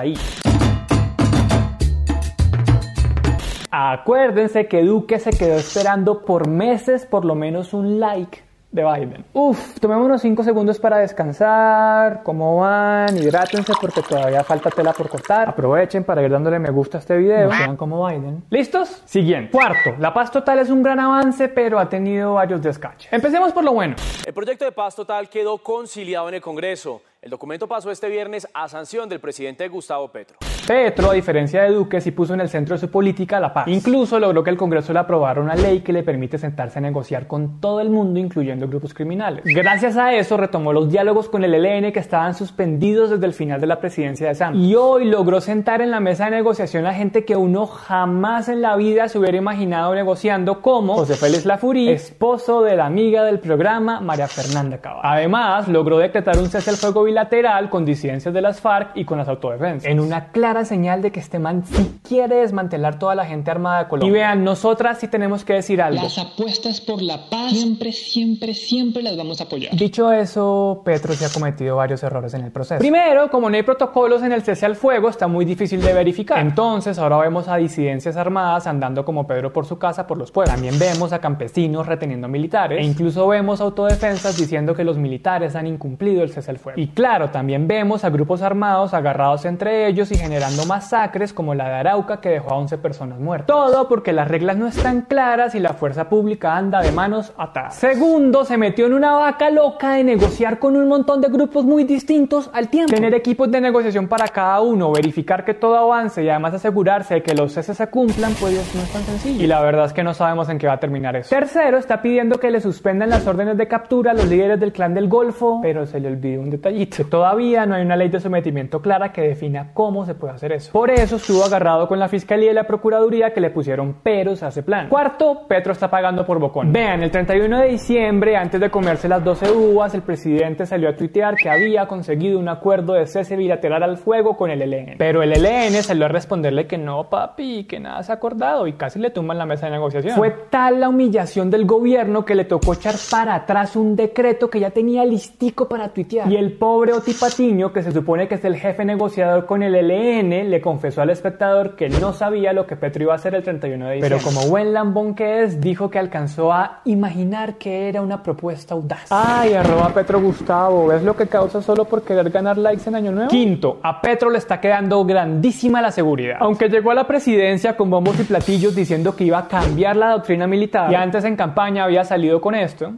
Acuérdense 3.70 4.66
que 4.66 4.82
Duque 4.82 5.18
se 5.18 5.30
quedó 5.30 5.56
esperando 5.56 6.24
por 6.24 6.48
meses 6.48 7.04
por 7.04 7.24
lo 7.24 7.34
menos 7.34 7.74
un 7.74 8.00
like 8.00 8.42
de 8.70 8.84
Biden. 8.84 9.24
Uf, 9.32 9.78
tomémonos 9.80 10.20
5 10.20 10.42
segundos 10.42 10.78
para 10.78 10.98
descansar. 10.98 12.22
¿Cómo 12.22 12.58
van? 12.58 13.16
Hidrátense 13.16 13.72
porque 13.80 14.02
todavía 14.02 14.44
falta 14.44 14.70
tela 14.70 14.92
por 14.92 15.08
cortar. 15.08 15.48
Aprovechen 15.48 16.04
para 16.04 16.22
ir 16.22 16.30
dándole 16.30 16.58
me 16.58 16.70
gusta 16.70 16.98
a 16.98 17.00
este 17.00 17.16
video. 17.16 17.48
Vean 17.48 17.76
como 17.76 18.06
Biden. 18.06 18.44
¿Listos? 18.50 19.02
Siguiente. 19.06 19.50
Cuarto, 19.52 19.94
la 19.98 20.12
paz 20.12 20.30
total 20.30 20.58
es 20.58 20.70
un 20.70 20.82
gran 20.82 21.00
avance, 21.00 21.48
pero 21.48 21.78
ha 21.78 21.88
tenido 21.88 22.34
varios 22.34 22.60
descaches. 22.60 23.12
Empecemos 23.12 23.52
por 23.52 23.64
lo 23.64 23.72
bueno. 23.72 23.96
El 24.26 24.34
proyecto 24.34 24.64
de 24.64 24.72
paz 24.72 24.94
total 24.94 25.28
quedó 25.28 25.58
conciliado 25.58 26.28
en 26.28 26.34
el 26.34 26.40
Congreso. 26.42 27.02
El 27.20 27.30
documento 27.30 27.66
pasó 27.66 27.90
este 27.90 28.08
viernes 28.08 28.46
a 28.54 28.68
sanción 28.68 29.08
del 29.08 29.18
presidente 29.18 29.66
Gustavo 29.66 30.06
Petro. 30.12 30.38
Petro, 30.68 31.10
a 31.10 31.14
diferencia 31.14 31.64
de 31.64 31.70
Duque, 31.70 32.00
sí 32.00 32.12
puso 32.12 32.34
en 32.34 32.40
el 32.40 32.48
centro 32.48 32.76
de 32.76 32.80
su 32.80 32.92
política 32.92 33.40
la 33.40 33.52
paz. 33.52 33.66
Incluso 33.66 34.20
logró 34.20 34.44
que 34.44 34.50
el 34.50 34.56
Congreso 34.56 34.92
le 34.92 35.00
aprobara 35.00 35.40
una 35.40 35.56
ley 35.56 35.80
que 35.80 35.92
le 35.92 36.04
permite 36.04 36.38
sentarse 36.38 36.78
a 36.78 36.82
negociar 36.82 37.26
con 37.26 37.60
todo 37.60 37.80
el 37.80 37.90
mundo, 37.90 38.20
incluyendo 38.20 38.68
grupos 38.68 38.94
criminales. 38.94 39.42
Gracias 39.44 39.96
a 39.96 40.14
eso 40.14 40.36
retomó 40.36 40.72
los 40.72 40.92
diálogos 40.92 41.28
con 41.28 41.42
el 41.42 41.54
ELN 41.54 41.90
que 41.90 41.98
estaban 41.98 42.36
suspendidos 42.36 43.10
desde 43.10 43.26
el 43.26 43.32
final 43.32 43.60
de 43.60 43.66
la 43.66 43.80
presidencia 43.80 44.28
de 44.28 44.36
Santos. 44.36 44.62
Y 44.62 44.76
hoy 44.76 45.06
logró 45.06 45.40
sentar 45.40 45.82
en 45.82 45.90
la 45.90 45.98
mesa 45.98 46.26
de 46.26 46.30
negociación 46.30 46.86
a 46.86 46.94
gente 46.94 47.24
que 47.24 47.34
uno 47.34 47.66
jamás 47.66 48.48
en 48.48 48.62
la 48.62 48.76
vida 48.76 49.08
se 49.08 49.18
hubiera 49.18 49.38
imaginado 49.38 49.92
negociando 49.92 50.62
como 50.62 50.94
José 50.94 51.16
Félix 51.16 51.46
Lafurí, 51.46 51.88
esposo 51.88 52.62
de 52.62 52.76
la 52.76 52.86
amiga 52.86 53.24
del 53.24 53.40
programa 53.40 54.00
María 54.00 54.28
Fernanda 54.28 54.78
Cabal. 54.78 55.00
Además, 55.02 55.66
logró 55.66 55.98
decretar 55.98 56.38
un 56.38 56.48
cese 56.48 56.70
al 56.70 56.76
fuego 56.76 57.07
bilateral 57.08 57.70
con 57.70 57.84
disidencias 57.84 58.34
de 58.34 58.40
las 58.42 58.60
FARC 58.60 58.90
y 58.94 59.04
con 59.04 59.18
las 59.18 59.28
autodefensas. 59.28 59.90
En 59.90 59.98
una 59.98 60.28
clara 60.28 60.64
señal 60.64 61.00
de 61.00 61.10
que 61.10 61.20
este 61.20 61.38
man 61.38 61.64
sí 61.64 61.97
quiere 62.08 62.36
desmantelar 62.36 62.98
toda 62.98 63.14
la 63.14 63.26
gente 63.26 63.50
armada 63.50 63.84
de 63.84 63.88
Colombia. 63.88 64.08
Y 64.08 64.12
vean, 64.12 64.44
nosotras 64.44 64.98
sí 64.98 65.08
tenemos 65.08 65.44
que 65.44 65.54
decir 65.54 65.82
algo. 65.82 66.02
Las 66.02 66.18
apuestas 66.18 66.80
por 66.80 67.02
la 67.02 67.28
paz 67.28 67.52
siempre, 67.52 67.92
siempre, 67.92 68.54
siempre 68.54 69.02
las 69.02 69.16
vamos 69.16 69.40
a 69.40 69.44
apoyar. 69.44 69.76
Dicho 69.76 70.10
eso, 70.12 70.82
Petro 70.84 71.12
se 71.12 71.26
ha 71.26 71.28
cometido 71.28 71.76
varios 71.76 72.02
errores 72.02 72.32
en 72.34 72.42
el 72.42 72.50
proceso. 72.50 72.78
Primero, 72.78 73.30
como 73.30 73.50
no 73.50 73.56
hay 73.56 73.62
protocolos 73.62 74.22
en 74.22 74.32
el 74.32 74.42
cese 74.42 74.64
al 74.64 74.76
fuego, 74.76 75.08
está 75.08 75.28
muy 75.28 75.44
difícil 75.44 75.80
de 75.82 75.92
verificar. 75.92 76.38
Entonces, 76.38 76.98
ahora 76.98 77.18
vemos 77.18 77.48
a 77.48 77.56
disidencias 77.56 78.16
armadas 78.16 78.66
andando 78.66 79.04
como 79.04 79.26
Pedro 79.26 79.52
por 79.52 79.66
su 79.66 79.78
casa 79.78 80.06
por 80.06 80.16
los 80.16 80.30
pueblos. 80.30 80.54
También 80.54 80.78
vemos 80.78 81.12
a 81.12 81.20
campesinos 81.20 81.86
reteniendo 81.86 82.28
militares 82.28 82.80
e 82.80 82.84
incluso 82.84 83.26
vemos 83.28 83.60
autodefensas 83.60 84.36
diciendo 84.36 84.74
que 84.74 84.84
los 84.84 84.96
militares 84.96 85.54
han 85.56 85.66
incumplido 85.66 86.22
el 86.22 86.30
cese 86.30 86.50
al 86.50 86.58
fuego. 86.58 86.80
Y 86.80 86.88
claro, 86.88 87.30
también 87.30 87.68
vemos 87.68 88.04
a 88.04 88.10
grupos 88.10 88.42
armados 88.42 88.94
agarrados 88.94 89.44
entre 89.44 89.86
ellos 89.86 90.10
y 90.10 90.16
generando 90.16 90.64
masacres 90.64 91.32
como 91.32 91.54
la 91.54 91.68
de 91.68 91.74
Que 92.06 92.30
dejó 92.30 92.50
a 92.52 92.56
11 92.56 92.78
personas 92.78 93.18
muertas. 93.18 93.46
Todo 93.46 93.88
porque 93.88 94.12
las 94.12 94.28
reglas 94.28 94.56
no 94.56 94.66
están 94.66 95.02
claras 95.02 95.54
y 95.54 95.60
la 95.60 95.74
fuerza 95.74 96.08
pública 96.08 96.56
anda 96.56 96.80
de 96.80 96.90
manos 96.90 97.32
atadas. 97.36 97.74
Segundo, 97.74 98.44
se 98.44 98.56
metió 98.56 98.86
en 98.86 98.94
una 98.94 99.12
vaca 99.12 99.50
loca 99.50 99.94
de 99.94 100.04
negociar 100.04 100.58
con 100.58 100.76
un 100.76 100.88
montón 100.88 101.20
de 101.20 101.28
grupos 101.28 101.64
muy 101.64 101.84
distintos 101.84 102.50
al 102.52 102.68
tiempo. 102.68 102.94
Tener 102.94 103.14
equipos 103.14 103.50
de 103.50 103.60
negociación 103.60 104.08
para 104.08 104.28
cada 104.28 104.60
uno, 104.60 104.92
verificar 104.92 105.44
que 105.44 105.54
todo 105.54 105.76
avance 105.76 106.22
y 106.22 106.28
además 106.28 106.54
asegurarse 106.54 107.14
de 107.14 107.22
que 107.22 107.34
los 107.34 107.52
ceses 107.52 107.76
se 107.76 107.86
cumplan, 107.88 108.32
pues 108.40 108.54
no 108.74 108.82
es 108.82 108.92
tan 108.92 109.02
sencillo. 109.02 109.44
Y 109.44 109.46
la 109.46 109.60
verdad 109.60 109.86
es 109.86 109.92
que 109.92 110.02
no 110.02 110.14
sabemos 110.14 110.48
en 110.48 110.58
qué 110.58 110.66
va 110.66 110.74
a 110.74 110.80
terminar 110.80 111.16
eso. 111.16 111.30
Tercero, 111.30 111.78
está 111.78 112.00
pidiendo 112.00 112.38
que 112.38 112.50
le 112.50 112.60
suspendan 112.60 113.10
las 113.10 113.26
órdenes 113.26 113.56
de 113.56 113.68
captura 113.68 114.12
a 114.12 114.14
los 114.14 114.26
líderes 114.26 114.60
del 114.60 114.72
clan 114.72 114.94
del 114.94 115.08
Golfo, 115.08 115.60
pero 115.62 115.86
se 115.86 116.00
le 116.00 116.08
olvidó 116.08 116.40
un 116.40 116.50
detallito. 116.50 117.04
Todavía 117.04 117.66
no 117.66 117.74
hay 117.74 117.82
una 117.82 117.96
ley 117.96 118.08
de 118.08 118.20
sometimiento 118.20 118.80
clara 118.80 119.12
que 119.12 119.22
defina 119.22 119.70
cómo 119.74 120.06
se 120.06 120.14
puede 120.14 120.34
hacer 120.34 120.52
eso. 120.52 120.72
Por 120.72 120.90
eso 120.90 121.16
estuvo 121.16 121.44
agarrado 121.44 121.87
con 121.88 121.98
la 121.98 122.08
fiscalía 122.08 122.50
y 122.50 122.54
la 122.54 122.64
procuraduría 122.64 123.32
que 123.32 123.40
le 123.40 123.50
pusieron 123.50 123.94
peros 123.94 124.42
a 124.42 124.48
ese 124.48 124.62
plan. 124.62 124.88
Cuarto, 124.88 125.46
Petro 125.48 125.72
está 125.72 125.90
pagando 125.90 126.24
por 126.24 126.38
bocón. 126.38 126.72
Vean, 126.72 127.02
el 127.02 127.10
31 127.10 127.60
de 127.60 127.68
diciembre, 127.68 128.36
antes 128.36 128.60
de 128.60 128.70
comerse 128.70 129.08
las 129.08 129.24
12 129.24 129.50
uvas, 129.50 129.94
el 129.94 130.02
presidente 130.02 130.66
salió 130.66 130.88
a 130.88 130.96
tuitear 130.96 131.34
que 131.36 131.50
había 131.50 131.86
conseguido 131.86 132.38
un 132.38 132.48
acuerdo 132.48 132.92
de 132.92 133.06
cese 133.06 133.36
bilateral 133.36 133.82
al 133.82 133.96
fuego 133.96 134.36
con 134.36 134.50
el 134.50 134.62
ELN. 134.62 134.96
Pero 134.98 135.22
el 135.22 135.32
ELN 135.32 135.82
salió 135.82 136.04
a 136.04 136.08
responderle 136.08 136.66
que 136.66 136.78
no, 136.78 137.08
papi, 137.08 137.64
que 137.64 137.80
nada 137.80 138.02
se 138.02 138.12
ha 138.12 138.16
acordado 138.16 138.66
y 138.66 138.74
casi 138.74 138.98
le 138.98 139.10
tumban 139.10 139.38
la 139.38 139.46
mesa 139.46 139.66
de 139.66 139.72
negociación. 139.72 140.16
Fue 140.16 140.30
tal 140.50 140.80
la 140.80 140.88
humillación 140.88 141.50
del 141.50 141.64
gobierno 141.64 142.24
que 142.24 142.34
le 142.34 142.44
tocó 142.44 142.74
echar 142.74 142.94
para 143.10 143.34
atrás 143.34 143.76
un 143.76 143.96
decreto 143.96 144.50
que 144.50 144.60
ya 144.60 144.70
tenía 144.70 145.04
listico 145.04 145.68
para 145.68 145.88
tuitear. 145.88 146.30
Y 146.30 146.36
el 146.36 146.52
pobre 146.52 146.92
Oti 146.92 147.12
Patiño, 147.12 147.72
que 147.72 147.82
se 147.82 147.92
supone 147.92 148.28
que 148.28 148.36
es 148.36 148.44
el 148.44 148.56
jefe 148.56 148.84
negociador 148.84 149.46
con 149.46 149.62
el 149.62 149.74
ELN, 149.74 150.50
le 150.50 150.60
confesó 150.60 151.02
al 151.02 151.10
espectador 151.10 151.76
que 151.78 151.88
no 151.88 152.12
sabía 152.12 152.52
lo 152.52 152.66
que 152.66 152.76
Petro 152.76 153.04
iba 153.04 153.12
a 153.12 153.16
hacer 153.16 153.36
el 153.36 153.44
31 153.44 153.86
de 153.86 153.94
diciembre. 153.94 154.18
Pero 154.18 154.22
como 154.22 154.48
buen 154.50 154.74
lambón 154.74 155.14
que 155.14 155.44
es, 155.44 155.60
dijo 155.60 155.88
que 155.88 155.98
alcanzó 155.98 156.52
a 156.52 156.80
imaginar 156.84 157.54
que 157.54 157.88
era 157.88 158.02
una 158.02 158.22
propuesta 158.22 158.74
audaz. 158.74 159.06
Ay, 159.10 159.54
arroba 159.54 159.88
Petro 159.94 160.20
Gustavo, 160.20 160.88
¿ves 160.88 161.04
lo 161.04 161.16
que 161.16 161.28
causa 161.28 161.62
solo 161.62 161.84
por 161.84 162.02
querer 162.02 162.28
ganar 162.30 162.58
likes 162.58 162.88
en 162.88 162.96
Año 162.96 163.12
Nuevo? 163.12 163.30
Quinto, 163.30 163.78
a 163.82 164.00
Petro 164.00 164.28
le 164.28 164.38
está 164.38 164.60
quedando 164.60 165.04
grandísima 165.04 165.80
la 165.80 165.92
seguridad. 165.92 166.36
Aunque 166.40 166.68
llegó 166.68 166.90
a 166.90 166.94
la 166.94 167.06
presidencia 167.06 167.76
con 167.76 167.88
bombos 167.88 168.18
y 168.18 168.24
platillos 168.24 168.74
diciendo 168.74 169.14
que 169.14 169.22
iba 169.22 169.38
a 169.38 169.46
cambiar 169.46 169.94
la 169.94 170.10
doctrina 170.10 170.48
militar 170.48 170.90
y 170.90 170.96
antes 170.96 171.24
en 171.24 171.36
campaña 171.36 171.84
había 171.84 172.02
salido 172.04 172.40
con 172.40 172.56
esto. 172.56 172.92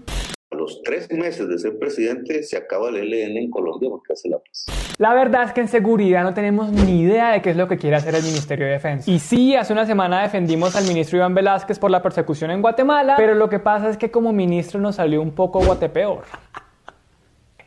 Los 0.70 0.82
tres 0.84 1.10
meses 1.10 1.48
de 1.48 1.58
ser 1.58 1.76
presidente 1.80 2.44
se 2.44 2.56
acaba 2.56 2.90
el 2.90 3.12
ELN 3.12 3.36
en 3.36 3.50
Colombia 3.50 3.90
porque 3.90 4.12
hace 4.12 4.28
la 4.28 4.38
paz. 4.38 4.66
La 4.98 5.14
verdad 5.14 5.42
es 5.42 5.52
que 5.52 5.62
en 5.62 5.66
seguridad 5.66 6.22
no 6.22 6.32
tenemos 6.32 6.70
ni 6.70 7.00
idea 7.00 7.32
de 7.32 7.42
qué 7.42 7.50
es 7.50 7.56
lo 7.56 7.66
que 7.66 7.76
quiere 7.76 7.96
hacer 7.96 8.14
el 8.14 8.22
Ministerio 8.22 8.66
de 8.66 8.72
Defensa. 8.74 9.10
Y 9.10 9.18
sí, 9.18 9.56
hace 9.56 9.72
una 9.72 9.84
semana 9.84 10.22
defendimos 10.22 10.76
al 10.76 10.86
ministro 10.86 11.18
Iván 11.18 11.34
Velázquez 11.34 11.80
por 11.80 11.90
la 11.90 12.02
persecución 12.02 12.52
en 12.52 12.62
Guatemala, 12.62 13.14
pero 13.16 13.34
lo 13.34 13.48
que 13.48 13.58
pasa 13.58 13.90
es 13.90 13.96
que 13.96 14.12
como 14.12 14.32
ministro 14.32 14.78
nos 14.78 14.94
salió 14.94 15.20
un 15.20 15.32
poco 15.32 15.58
guatepeor. 15.58 16.22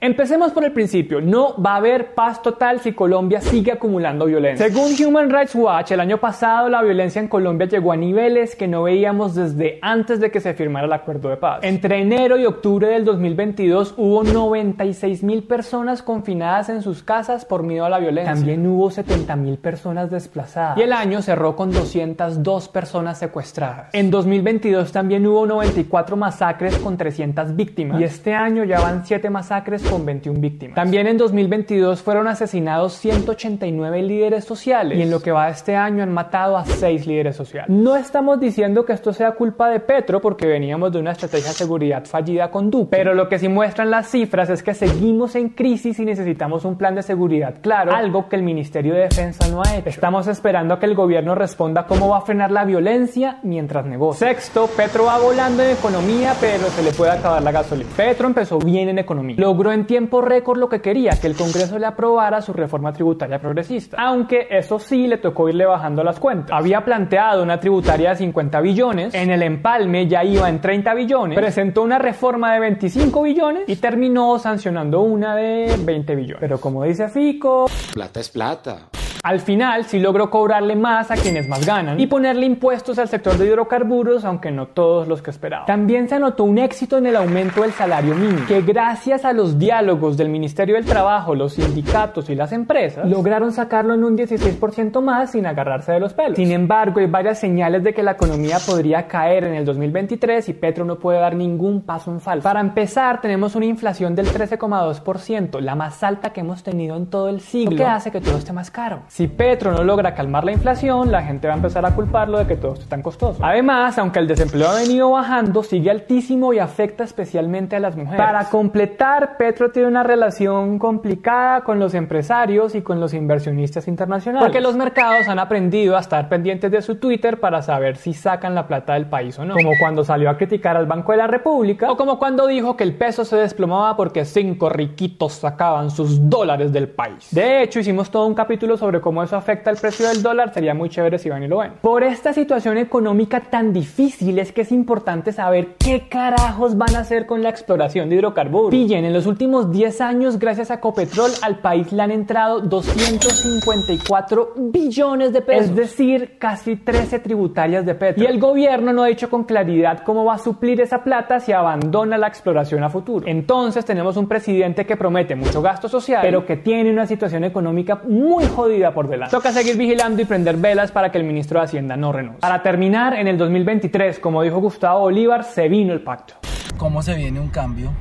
Empecemos 0.03 0.51
por 0.51 0.65
el 0.65 0.73
principio. 0.73 1.21
No 1.21 1.55
va 1.63 1.75
a 1.75 1.77
haber 1.77 2.13
paz 2.13 2.41
total 2.41 2.81
si 2.81 2.91
Colombia 2.91 3.39
sigue 3.39 3.71
acumulando 3.71 4.25
violencia. 4.25 4.67
Según 4.67 4.91
Human 5.01 5.29
Rights 5.29 5.55
Watch, 5.55 5.91
el 5.91 6.01
año 6.01 6.17
pasado 6.17 6.67
la 6.67 6.81
violencia 6.81 7.21
en 7.21 7.29
Colombia 7.29 7.67
llegó 7.67 7.93
a 7.93 7.95
niveles 7.95 8.57
que 8.57 8.67
no 8.67 8.83
veíamos 8.83 9.33
desde 9.33 9.79
antes 9.81 10.19
de 10.19 10.29
que 10.29 10.41
se 10.41 10.55
firmara 10.55 10.87
el 10.87 10.91
acuerdo 10.91 11.29
de 11.29 11.37
paz. 11.37 11.59
Entre 11.61 12.01
enero 12.01 12.37
y 12.37 12.45
octubre 12.45 12.89
del 12.89 13.05
2022 13.05 13.93
hubo 13.95 14.25
96 14.25 15.23
mil 15.23 15.43
personas 15.43 16.03
confinadas 16.03 16.67
en 16.67 16.81
sus 16.81 17.01
casas 17.01 17.45
por 17.45 17.63
miedo 17.63 17.85
a 17.85 17.89
la 17.89 17.99
violencia. 17.99 18.33
También 18.33 18.67
hubo 18.67 18.91
70 18.91 19.37
mil 19.37 19.57
personas 19.57 20.11
desplazadas. 20.11 20.77
Y 20.77 20.81
el 20.81 20.91
año 20.91 21.21
cerró 21.21 21.55
con 21.55 21.71
202 21.71 22.67
personas 22.67 23.19
secuestradas. 23.19 23.93
En 23.93 24.11
2022 24.11 24.91
también 24.91 25.25
hubo 25.25 25.45
94 25.45 26.17
masacres 26.17 26.77
con 26.79 26.97
300 26.97 27.55
víctimas. 27.55 28.01
Y 28.01 28.03
este 28.03 28.33
año 28.33 28.65
ya 28.65 28.81
van 28.81 29.05
7 29.05 29.29
masacres 29.29 29.81
con 29.92 29.92
21 29.99 30.39
víctimas. 30.39 30.75
También 30.75 31.07
en 31.07 31.17
2022 31.17 32.01
fueron 32.01 32.27
asesinados 32.27 32.93
189 32.93 34.01
líderes 34.01 34.45
sociales 34.45 34.97
y 34.97 35.01
en 35.01 35.11
lo 35.11 35.21
que 35.21 35.31
va 35.31 35.45
de 35.45 35.51
este 35.51 35.75
año 35.75 36.03
han 36.03 36.11
matado 36.11 36.57
a 36.57 36.65
6 36.65 37.07
líderes 37.07 37.35
sociales. 37.35 37.69
No 37.69 37.95
estamos 37.95 38.39
diciendo 38.39 38.85
que 38.85 38.93
esto 38.93 39.13
sea 39.13 39.31
culpa 39.31 39.69
de 39.69 39.79
Petro 39.79 40.21
porque 40.21 40.47
veníamos 40.47 40.91
de 40.91 40.99
una 40.99 41.11
estrategia 41.11 41.49
de 41.49 41.55
seguridad 41.55 42.05
fallida 42.05 42.49
con 42.49 42.69
Duque, 42.69 42.89
pero 42.91 43.13
lo 43.13 43.29
que 43.29 43.39
sí 43.39 43.47
muestran 43.47 43.91
las 43.91 44.09
cifras 44.09 44.49
es 44.49 44.63
que 44.63 44.73
seguimos 44.73 45.35
en 45.35 45.49
crisis 45.49 45.99
y 45.99 46.05
necesitamos 46.05 46.65
un 46.65 46.77
plan 46.77 46.95
de 46.95 47.03
seguridad 47.03 47.55
claro, 47.61 47.93
algo 47.93 48.29
que 48.29 48.35
el 48.35 48.43
Ministerio 48.43 48.93
de 48.93 49.01
Defensa 49.01 49.47
no 49.49 49.61
ha 49.63 49.75
hecho. 49.75 49.89
Estamos 49.89 50.27
esperando 50.27 50.73
a 50.73 50.79
que 50.79 50.85
el 50.85 50.95
gobierno 50.95 51.35
responda 51.35 51.85
cómo 51.85 52.09
va 52.09 52.17
a 52.17 52.21
frenar 52.21 52.51
la 52.51 52.65
violencia 52.65 53.39
mientras 53.43 53.85
negocia. 53.85 54.27
Sexto, 54.27 54.67
Petro 54.75 55.05
va 55.05 55.19
volando 55.19 55.63
en 55.63 55.71
economía, 55.71 56.33
pero 56.39 56.67
se 56.67 56.83
le 56.83 56.91
puede 56.91 57.11
acabar 57.11 57.41
la 57.41 57.51
gasolina. 57.51 57.89
Petro 57.95 58.27
empezó 58.27 58.59
bien 58.59 58.89
en 58.89 58.99
economía. 58.99 59.35
Logró 59.37 59.71
en 59.71 59.82
tiempo 59.85 60.21
récord 60.21 60.57
lo 60.57 60.69
que 60.69 60.81
quería, 60.81 61.11
que 61.19 61.27
el 61.27 61.35
Congreso 61.35 61.77
le 61.79 61.85
aprobara 61.85 62.41
su 62.41 62.53
reforma 62.53 62.93
tributaria 62.93 63.39
progresista. 63.39 63.97
Aunque 63.99 64.47
eso 64.49 64.79
sí 64.79 65.07
le 65.07 65.17
tocó 65.17 65.49
irle 65.49 65.65
bajando 65.65 66.03
las 66.03 66.19
cuentas. 66.19 66.57
Había 66.57 66.83
planteado 66.83 67.43
una 67.43 67.59
tributaria 67.59 68.11
de 68.11 68.15
50 68.17 68.61
billones, 68.61 69.13
en 69.13 69.29
el 69.29 69.43
empalme 69.43 70.07
ya 70.07 70.23
iba 70.23 70.49
en 70.49 70.61
30 70.61 70.93
billones, 70.93 71.37
presentó 71.37 71.81
una 71.81 71.99
reforma 71.99 72.53
de 72.53 72.59
25 72.59 73.21
billones 73.21 73.63
y 73.67 73.75
terminó 73.77 74.39
sancionando 74.39 75.01
una 75.01 75.35
de 75.35 75.75
20 75.79 76.15
billones. 76.15 76.39
Pero 76.39 76.59
como 76.59 76.83
dice 76.83 77.09
Fico, 77.09 77.65
plata 77.93 78.19
es 78.19 78.29
plata. 78.29 78.89
Al 79.23 79.39
final 79.39 79.85
sí 79.85 79.99
logró 79.99 80.29
cobrarle 80.29 80.75
más 80.75 81.09
a 81.09 81.15
quienes 81.15 81.47
más 81.47 81.65
ganan 81.65 81.97
y 81.97 82.07
ponerle 82.07 82.45
impuestos 82.45 82.99
al 82.99 83.07
sector 83.07 83.37
de 83.37 83.45
hidrocarburos, 83.45 84.25
aunque 84.25 84.51
no 84.51 84.67
todos 84.67 85.07
los 85.07 85.21
que 85.21 85.31
esperaba. 85.31 85.65
También 85.65 86.09
se 86.09 86.15
anotó 86.15 86.43
un 86.43 86.57
éxito 86.57 86.97
en 86.97 87.05
el 87.05 87.15
aumento 87.15 87.61
del 87.61 87.71
salario 87.71 88.15
mínimo, 88.15 88.45
que 88.49 88.61
gracias 88.61 89.23
a 89.23 89.31
los 89.31 89.57
diálogos 89.57 90.17
del 90.17 90.27
Ministerio 90.27 90.75
del 90.75 90.83
Trabajo, 90.83 91.35
los 91.35 91.53
sindicatos 91.53 92.29
y 92.29 92.35
las 92.35 92.51
empresas, 92.51 93.09
lograron 93.09 93.53
sacarlo 93.53 93.93
en 93.93 94.03
un 94.03 94.17
16% 94.17 95.01
más 95.01 95.31
sin 95.31 95.45
agarrarse 95.45 95.93
de 95.93 96.01
los 96.01 96.13
pelos. 96.13 96.35
Sin 96.35 96.51
embargo, 96.51 96.99
hay 96.99 97.07
varias 97.07 97.39
señales 97.39 97.81
de 97.81 97.93
que 97.93 98.03
la 98.03 98.11
economía 98.11 98.57
podría 98.59 99.07
caer 99.07 99.45
en 99.45 99.53
el 99.53 99.63
2023 99.63 100.49
y 100.49 100.53
Petro 100.53 100.83
no 100.83 100.99
puede 100.99 101.19
dar 101.19 101.33
ningún 101.33 101.83
paso 101.83 102.11
en 102.11 102.19
falso. 102.19 102.43
Para 102.43 102.59
empezar, 102.59 103.21
tenemos 103.21 103.55
una 103.55 103.67
inflación 103.67 104.15
del 104.15 104.27
13,2%, 104.27 105.61
la 105.61 105.75
más 105.75 106.03
alta 106.03 106.33
que 106.33 106.41
hemos 106.41 106.61
tenido 106.61 106.97
en 106.97 107.05
todo 107.05 107.29
el 107.29 107.39
siglo, 107.39 107.71
lo 107.71 107.77
que 107.77 107.85
hace 107.85 108.11
que 108.11 108.19
todo 108.19 108.37
esté 108.37 108.51
más 108.51 108.69
caro. 108.69 109.03
Si 109.13 109.27
Petro 109.27 109.71
no 109.71 109.83
logra 109.83 110.15
calmar 110.15 110.43
la 110.43 110.53
inflación, 110.53 111.11
la 111.11 111.21
gente 111.21 111.47
va 111.47 111.53
a 111.53 111.57
empezar 111.57 111.85
a 111.85 111.93
culparlo 111.93 112.39
de 112.39 112.47
que 112.47 112.55
todo 112.55 112.73
esto 112.73 112.81
es 112.85 112.89
tan 112.89 113.03
costoso. 113.03 113.45
Además, 113.45 113.95
aunque 113.99 114.17
el 114.17 114.25
desempleo 114.25 114.67
ha 114.67 114.73
venido 114.73 115.11
bajando, 115.11 115.61
sigue 115.61 115.91
altísimo 115.91 116.51
y 116.51 116.57
afecta 116.57 117.03
especialmente 117.03 117.75
a 117.75 117.79
las 117.79 117.95
mujeres. 117.95 118.17
Para 118.17 118.49
completar, 118.49 119.37
Petro 119.37 119.69
tiene 119.69 119.87
una 119.87 120.01
relación 120.01 120.79
complicada 120.79 121.61
con 121.61 121.77
los 121.77 121.93
empresarios 121.93 122.73
y 122.73 122.81
con 122.81 122.99
los 122.99 123.13
inversionistas 123.13 123.87
internacionales. 123.87 124.47
Porque 124.47 124.61
los 124.61 124.75
mercados 124.75 125.27
han 125.27 125.37
aprendido 125.37 125.95
a 125.95 125.99
estar 125.99 126.27
pendientes 126.27 126.71
de 126.71 126.81
su 126.81 126.95
Twitter 126.95 127.39
para 127.39 127.61
saber 127.61 127.97
si 127.97 128.15
sacan 128.15 128.55
la 128.55 128.65
plata 128.65 128.95
del 128.95 129.05
país 129.05 129.37
o 129.37 129.45
no. 129.45 129.53
Como 129.53 129.73
cuando 129.79 130.03
salió 130.03 130.27
a 130.31 130.37
criticar 130.37 130.75
al 130.75 130.87
Banco 130.87 131.11
de 131.11 131.19
la 131.19 131.27
República 131.27 131.91
o 131.91 131.97
como 131.97 132.17
cuando 132.17 132.47
dijo 132.47 132.75
que 132.75 132.83
el 132.83 132.95
peso 132.95 133.25
se 133.25 133.35
desplomaba 133.35 133.95
porque 133.95 134.25
cinco 134.25 134.69
riquitos 134.69 135.33
sacaban 135.33 135.91
sus 135.91 136.27
dólares 136.27 136.73
del 136.73 136.87
país. 136.87 137.27
De 137.29 137.61
hecho, 137.61 137.79
hicimos 137.79 138.09
todo 138.09 138.25
un 138.25 138.33
capítulo 138.33 138.75
sobre 138.75 139.02
cómo 139.03 139.21
eso 139.21 139.35
afecta 139.35 139.69
el 139.69 139.77
precio 139.77 140.07
del 140.07 140.23
dólar, 140.23 140.53
sería 140.53 140.73
muy 140.73 140.89
chévere 140.89 141.19
si 141.19 141.29
van 141.29 141.43
y 141.43 141.47
lo 141.47 141.59
ven. 141.59 141.73
Por 141.81 142.03
esta 142.03 142.33
situación 142.33 142.77
económica 142.77 143.41
tan 143.41 143.73
difícil 143.73 144.39
es 144.39 144.51
que 144.51 144.61
es 144.61 144.71
importante 144.71 145.31
saber 145.31 145.75
qué 145.77 146.07
carajos 146.09 146.77
van 146.77 146.95
a 146.95 146.99
hacer 146.99 147.25
con 147.25 147.43
la 147.43 147.49
exploración 147.49 148.09
de 148.09 148.15
hidrocarburos. 148.15 148.71
Pillen, 148.71 149.05
en 149.05 149.13
los 149.13 149.27
últimos 149.27 149.71
10 149.71 150.01
años, 150.01 150.39
gracias 150.39 150.71
a 150.71 150.79
Copetrol, 150.79 151.31
al 151.41 151.59
país 151.59 151.91
le 151.91 152.01
han 152.01 152.11
entrado 152.11 152.61
254 152.61 154.53
billones 154.57 155.33
de 155.33 155.41
pesos, 155.41 155.69
es 155.69 155.75
decir, 155.75 156.37
casi 156.39 156.77
13 156.77 157.19
tributarias 157.19 157.85
de 157.85 157.95
petro. 157.95 158.23
Y 158.23 158.27
el 158.27 158.39
gobierno 158.39 158.93
no 158.93 159.03
ha 159.03 159.07
dicho 159.07 159.29
con 159.29 159.43
claridad 159.43 160.03
cómo 160.03 160.25
va 160.25 160.35
a 160.35 160.37
suplir 160.37 160.79
esa 160.81 161.03
plata 161.03 161.39
si 161.39 161.51
abandona 161.51 162.17
la 162.17 162.27
exploración 162.27 162.83
a 162.83 162.89
futuro. 162.89 163.27
Entonces 163.27 163.85
tenemos 163.85 164.17
un 164.17 164.27
presidente 164.27 164.85
que 164.85 164.95
promete 164.95 165.35
mucho 165.35 165.61
gasto 165.61 165.89
social, 165.89 166.21
pero 166.21 166.45
que 166.45 166.57
tiene 166.57 166.91
una 166.91 167.05
situación 167.05 167.43
económica 167.43 168.01
muy 168.07 168.45
jodida 168.45 168.92
vida 168.93 168.95
por 168.95 169.07
delante. 169.07 169.35
Toca 169.35 169.51
seguir 169.51 169.77
vigilando 169.77 170.21
y 170.21 170.25
prender 170.25 170.57
velas 170.57 170.91
para 170.91 171.11
que 171.11 171.17
el 171.17 171.23
ministro 171.23 171.59
de 171.59 171.65
Hacienda 171.65 171.97
no 171.97 172.11
renuncie. 172.11 172.39
Para 172.39 172.61
terminar, 172.61 173.15
en 173.15 173.27
el 173.27 173.37
2023, 173.37 174.19
como 174.19 174.41
dijo 174.41 174.59
Gustavo 174.59 175.01
Bolívar, 175.01 175.43
se 175.43 175.67
vino 175.67 175.93
el 175.93 176.01
pacto. 176.01 176.35
¿Cómo 176.77 177.01
se 177.01 177.15
viene 177.15 177.39
un 177.39 177.49
cambio? 177.49 177.91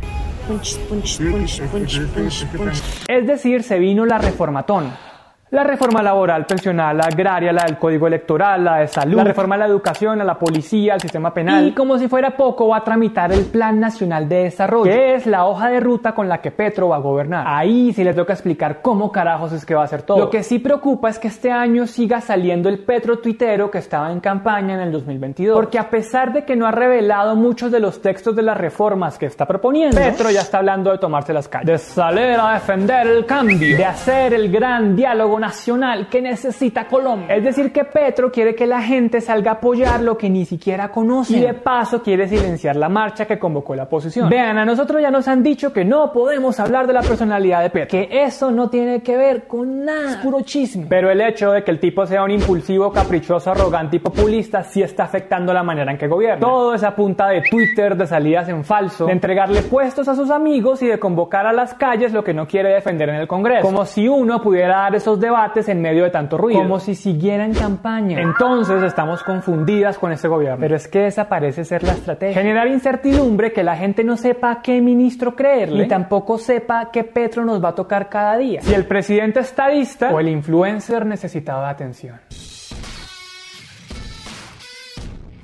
Es 3.09 3.27
decir, 3.27 3.63
se 3.63 3.79
vino 3.79 4.07
la 4.07 4.19
reformatón. 4.19 5.12
La 5.53 5.65
reforma 5.65 6.03
laboral, 6.03 6.47
pensional, 6.47 6.97
la 6.97 7.05
agraria, 7.05 7.53
la 7.53 7.65
del 7.65 7.77
código 7.77 8.07
electoral, 8.07 8.65
la 8.65 8.79
de 8.79 8.89
salud, 8.89 9.19
la 9.19 9.25
reforma 9.25 9.57
a 9.57 9.59
la 9.59 9.67
educación, 9.67 10.19
a 10.19 10.25
la 10.25 10.39
policía, 10.39 10.95
al 10.95 11.01
sistema 11.03 11.35
penal. 11.35 11.69
Y 11.69 11.73
como 11.73 11.99
si 11.99 12.09
fuera 12.09 12.31
poco, 12.39 12.69
va 12.69 12.79
a 12.79 12.85
tramitar 12.85 13.31
el 13.33 13.45
Plan 13.45 13.79
Nacional 13.79 14.31
de 14.31 14.45
Desarrollo, 14.45 14.91
que 14.91 15.15
es 15.15 15.27
la 15.27 15.45
hoja 15.45 15.69
de 15.69 15.81
ruta 15.81 16.15
con 16.15 16.27
la 16.27 16.41
que 16.41 16.53
Petro 16.53 16.89
va 16.89 16.97
a 16.97 17.01
gobernar. 17.01 17.45
Ahí 17.47 17.93
sí 17.93 18.03
le 18.03 18.15
toca 18.15 18.33
explicar 18.33 18.81
cómo 18.81 19.13
carajos 19.13 19.53
es 19.53 19.67
que 19.67 19.75
va 19.75 19.83
a 19.83 19.85
hacer 19.85 20.05
todo. 20.05 20.21
Lo 20.21 20.31
que 20.31 20.43
sí 20.43 20.59
preocupa 20.59 21.11
es 21.11 21.19
que 21.19 21.29
este 21.29 21.51
año 21.51 21.87
siga 21.87 22.23
saliendo 22.23 22.71
el 22.71 22.79
Petro 22.79 23.19
tuitero 23.19 23.71
que 23.71 23.77
estaba 23.77 24.11
en 24.11 24.21
campaña 24.21 24.77
en 24.77 24.81
el 24.81 24.91
2022. 24.91 25.55
Porque 25.55 25.79
a 25.79 25.91
pesar 25.91 26.33
de 26.33 26.47
que 26.47 26.57
no 26.57 26.67
ha 26.67 26.73
revelado 26.73 27.37
muchos 27.37 27.71
de 27.71 27.79
los 27.79 28.01
textos 28.01 28.35
de 28.35 28.41
las 28.41 28.57
reformas 28.57 29.19
que 29.19 29.27
está 29.27 29.45
proponiendo, 29.45 29.99
Petro 29.99 30.31
ya 30.31 30.41
está 30.41 30.57
hablando 30.57 30.91
de 30.93 30.97
tomarse 30.97 31.35
las 31.35 31.47
calles, 31.47 31.67
de 31.67 31.77
salir 31.77 32.41
a 32.41 32.55
defender 32.55 33.07
el 33.07 33.27
cambio, 33.27 33.77
de 33.77 33.85
hacer 33.85 34.33
el 34.33 34.51
gran 34.51 34.97
diálogo 34.97 35.42
nacional 35.43 36.09
que 36.09 36.23
necesita 36.23 36.87
Colombia. 36.87 37.35
Es 37.35 37.43
decir, 37.43 37.73
que 37.73 37.85
Petro 37.85 38.31
quiere 38.31 38.55
que 38.55 38.65
la 38.65 38.81
gente 38.81 39.21
salga 39.21 39.51
a 39.51 39.55
apoyar 39.55 40.01
lo 40.01 40.17
que 40.17 40.31
ni 40.31 40.45
siquiera 40.45 40.91
conoce. 40.91 41.37
Y 41.37 41.41
de 41.41 41.55
paso 41.55 42.01
quiere 42.01 42.29
silenciar 42.29 42.77
la 42.77 42.89
marcha 42.89 43.27
que 43.27 43.41
convocó 43.41 43.75
la 43.75 43.85
oposición. 43.85 44.31
Vean, 44.31 44.57
a 44.57 44.65
nosotros 44.65 45.03
ya 45.03 45.11
nos 45.11 45.27
han 45.27 45.43
dicho 45.43 45.73
que 45.73 45.85
no 45.85 46.13
podemos 46.13 46.61
hablar 46.61 46.87
de 46.87 46.93
la 46.93 47.03
personalidad 47.03 47.61
de 47.61 47.71
Petro. 47.71 47.99
Que 47.99 48.23
eso 48.23 48.53
no 48.53 48.71
tiene 48.71 49.03
que 49.03 49.17
ver 49.17 49.49
con 49.49 49.85
nada. 49.85 50.13
Es 50.13 50.17
puro 50.19 50.43
chisme. 50.43 50.87
Pero 50.89 51.11
el 51.11 51.21
hecho 51.21 51.51
de 51.51 51.65
que 51.65 51.73
el 51.73 51.81
tipo 51.81 52.07
sea 52.07 52.23
un 52.23 52.31
impulsivo, 52.31 52.93
caprichoso, 52.93 53.51
arrogante 53.51 53.97
y 53.97 53.99
populista 53.99 54.63
sí 54.63 54.81
está 54.81 55.03
afectando 55.05 55.53
la 55.53 55.65
manera 55.65 55.91
en 55.91 55.99
que 55.99 56.07
gobierna. 56.07 56.39
Todo 56.39 56.75
esa 56.75 56.95
punta 56.95 57.27
de 57.29 57.43
Twitter, 57.43 57.97
de 57.97 58.07
salidas 58.07 58.49
en 58.49 58.63
falso, 58.63 59.07
de 59.07 59.13
entregarle 59.13 59.63
puestos 59.63 60.07
a 60.07 60.15
sus 60.15 60.31
amigos 60.31 60.83
y 60.83 60.87
de 60.87 61.01
convocar 61.01 61.47
a 61.47 61.53
las 61.53 61.75
calles 61.75 62.13
lo 62.13 62.23
que 62.23 62.33
no 62.33 62.47
quiere 62.47 62.73
defender 62.75 63.09
en 63.09 63.17
el 63.17 63.27
Congreso. 63.27 63.67
Como 63.67 63.85
si 63.85 64.07
uno 64.07 64.41
pudiera 64.41 64.77
dar 64.77 64.95
esos 64.95 65.19
debates 65.19 65.32
debates 65.33 65.69
en 65.69 65.81
medio 65.81 66.05
de 66.05 66.11
tanto 66.11 66.37
ruido, 66.37 66.61
como 66.61 66.79
si 66.79 66.95
siguiera 66.95 67.47
en 67.47 67.55
campaña. 67.55 68.21
Entonces 68.21 68.83
estamos 68.83 69.23
confundidas 69.23 69.99
con 69.99 70.13
este 70.13 70.29
gobierno. 70.29 70.59
Pero 70.61 70.77
es 70.77 70.87
que 70.89 71.07
esa 71.07 71.29
parece 71.29 71.65
ser 71.65 71.83
la 71.83 71.93
estrategia. 71.93 72.35
Generar 72.35 72.69
incertidumbre, 72.69 73.53
que 73.53 73.63
la 73.63 73.77
gente 73.77 74.05
no 74.05 74.17
sepa 74.19 74.51
a 74.53 74.63
qué 74.63 74.81
ministro 74.83 75.35
creerle, 75.35 75.85
ni 75.85 75.89
tampoco 75.89 76.37
sepa 76.37 76.91
qué 76.93 77.05
Petro 77.05 77.45
nos 77.45 77.65
va 77.65 77.71
a 77.71 77.75
tocar 77.75 78.11
cada 78.11 78.37
día. 78.37 78.61
Si 78.61 78.75
el 78.75 78.85
presidente 78.85 79.41
estadista 79.41 80.13
o 80.13 80.21
el 80.21 80.29
influencer 80.29 81.07
necesitaba 81.07 81.71
atención. 81.71 82.21